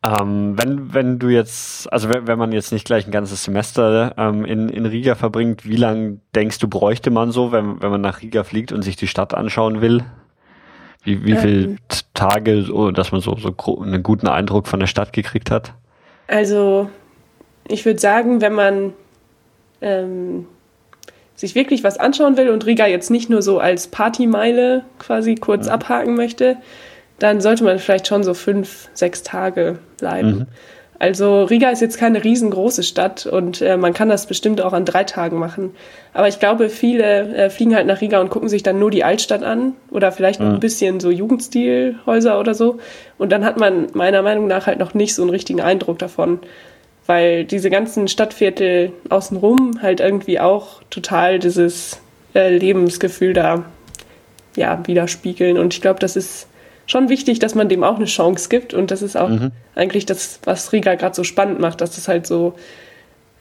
[0.05, 4.15] Ähm, wenn, wenn du jetzt, also wenn, wenn man jetzt nicht gleich ein ganzes Semester
[4.19, 8.01] ähm, in, in Riga verbringt, wie lange denkst du, bräuchte man so, wenn, wenn man
[8.01, 10.05] nach Riga fliegt und sich die Stadt anschauen will?
[11.05, 11.77] Wie, wie ähm, viele
[12.15, 15.73] Tage, so, dass man so, so einen guten Eindruck von der Stadt gekriegt hat?
[16.27, 16.91] Also,
[17.69, 18.93] ich würde sagen, wenn man
[19.81, 20.47] ähm,
[21.37, 25.67] sich wirklich was anschauen will und Riga jetzt nicht nur so als Partymeile quasi kurz
[25.67, 25.75] ja.
[25.75, 26.57] abhaken möchte,
[27.19, 30.31] dann sollte man vielleicht schon so fünf, sechs Tage bleiben.
[30.31, 30.47] Mhm.
[31.03, 34.85] Also Riga ist jetzt keine riesengroße Stadt und äh, man kann das bestimmt auch an
[34.85, 35.75] drei Tagen machen.
[36.15, 39.03] Aber ich glaube, viele äh, fliegen halt nach Riga und gucken sich dann nur die
[39.03, 40.55] Altstadt an oder vielleicht noch mhm.
[40.55, 42.79] ein bisschen so Jugendstilhäuser oder so.
[43.19, 46.39] Und dann hat man meiner Meinung nach halt noch nicht so einen richtigen Eindruck davon,
[47.07, 52.01] weil diese ganzen Stadtviertel außenrum halt irgendwie auch total dieses
[52.33, 53.65] äh, Lebensgefühl da
[54.55, 55.59] ja widerspiegeln.
[55.59, 56.47] Und ich glaube, das ist
[56.87, 58.75] schon wichtig, dass man dem auch eine Chance gibt.
[58.75, 59.53] Und das ist auch mhm.
[59.75, 62.55] eigentlich das, was Riga gerade so spannend macht, dass es halt so,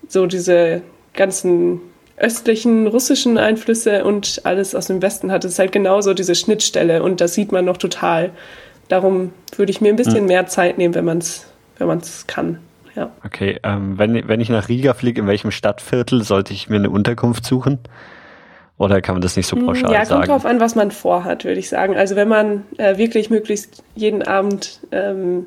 [0.08, 0.82] so diese
[1.14, 1.82] ganzen
[2.18, 5.44] östlichen russischen Einflüsse und alles aus dem Westen hat.
[5.44, 8.32] Es ist halt genauso diese Schnittstelle und das sieht man noch total.
[8.90, 10.28] Darum würde ich mir ein bisschen mhm.
[10.28, 11.48] mehr Zeit nehmen, wenn man es
[11.82, 12.60] wenn man's kann.
[12.96, 13.12] Ja.
[13.26, 16.90] Okay, ähm, wenn, wenn ich nach Riga fliege, in welchem Stadtviertel sollte ich mir eine
[16.90, 17.80] Unterkunft suchen?
[18.82, 20.22] Oder kann man das nicht so hm, pauschal ja, sagen?
[20.22, 21.96] Ja, kommt drauf an, was man vorhat, würde ich sagen.
[21.96, 25.46] Also wenn man äh, wirklich möglichst jeden Abend ähm,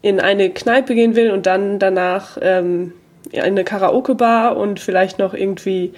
[0.00, 2.94] in eine Kneipe gehen will und dann danach ähm,
[3.32, 5.92] in eine Karaoke-Bar und vielleicht noch irgendwie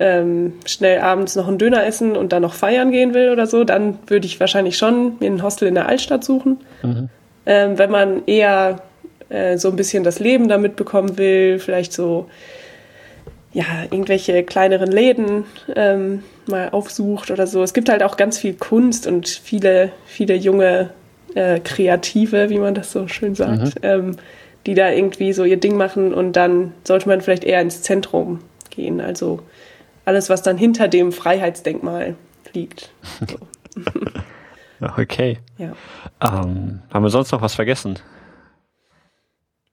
[0.00, 3.62] ähm, schnell abends noch einen Döner essen und dann noch feiern gehen will oder so,
[3.62, 6.58] dann würde ich wahrscheinlich schon mir ein Hostel in der Altstadt suchen.
[6.82, 7.08] Mhm.
[7.46, 8.82] Ähm, wenn man eher
[9.28, 12.26] äh, so ein bisschen das Leben da mitbekommen will, vielleicht so
[13.54, 15.44] ja, irgendwelche kleineren Läden
[15.74, 17.62] ähm, mal aufsucht oder so.
[17.62, 20.90] Es gibt halt auch ganz viel Kunst und viele, viele junge
[21.34, 23.82] äh, Kreative, wie man das so schön sagt, mhm.
[23.82, 24.16] ähm,
[24.66, 28.40] die da irgendwie so ihr Ding machen und dann sollte man vielleicht eher ins Zentrum
[28.70, 29.00] gehen.
[29.00, 29.40] Also
[30.04, 32.16] alles, was dann hinter dem Freiheitsdenkmal
[32.52, 32.90] liegt.
[33.28, 33.36] So.
[34.98, 35.38] okay.
[35.58, 35.72] Ja.
[36.20, 38.00] Ähm, haben wir sonst noch was vergessen?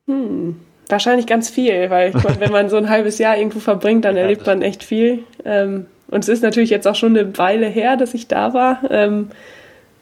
[0.05, 0.59] Hm.
[0.91, 4.61] Wahrscheinlich ganz viel, weil wenn man so ein halbes Jahr irgendwo verbringt, dann erlebt man
[4.61, 5.19] echt viel.
[5.45, 8.81] Ähm, und es ist natürlich jetzt auch schon eine Weile her, dass ich da war.
[8.89, 9.29] Ähm,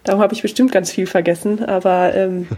[0.02, 1.64] darum habe ich bestimmt ganz viel vergessen.
[1.64, 2.48] Aber ähm,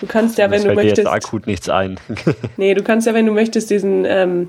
[0.00, 0.98] du kannst ja, wenn du möchtest.
[0.98, 1.98] Dir jetzt akut nichts ein.
[2.56, 4.48] nee, du kannst ja, wenn du möchtest, diesen ähm,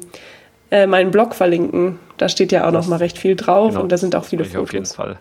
[0.70, 1.98] äh, meinen Blog verlinken.
[2.18, 4.26] Da steht ja auch das, noch mal recht viel drauf genau, und da sind auch
[4.26, 4.62] viele Fotos.
[4.62, 5.18] Auf jeden Fall.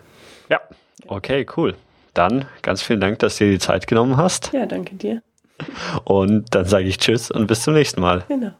[0.49, 0.59] Ja,
[1.07, 1.73] okay, cool.
[2.13, 4.51] Dann ganz vielen Dank, dass du dir die Zeit genommen hast.
[4.53, 5.23] Ja, danke dir.
[6.03, 8.23] Und dann sage ich Tschüss und bis zum nächsten Mal.
[8.27, 8.51] Genau.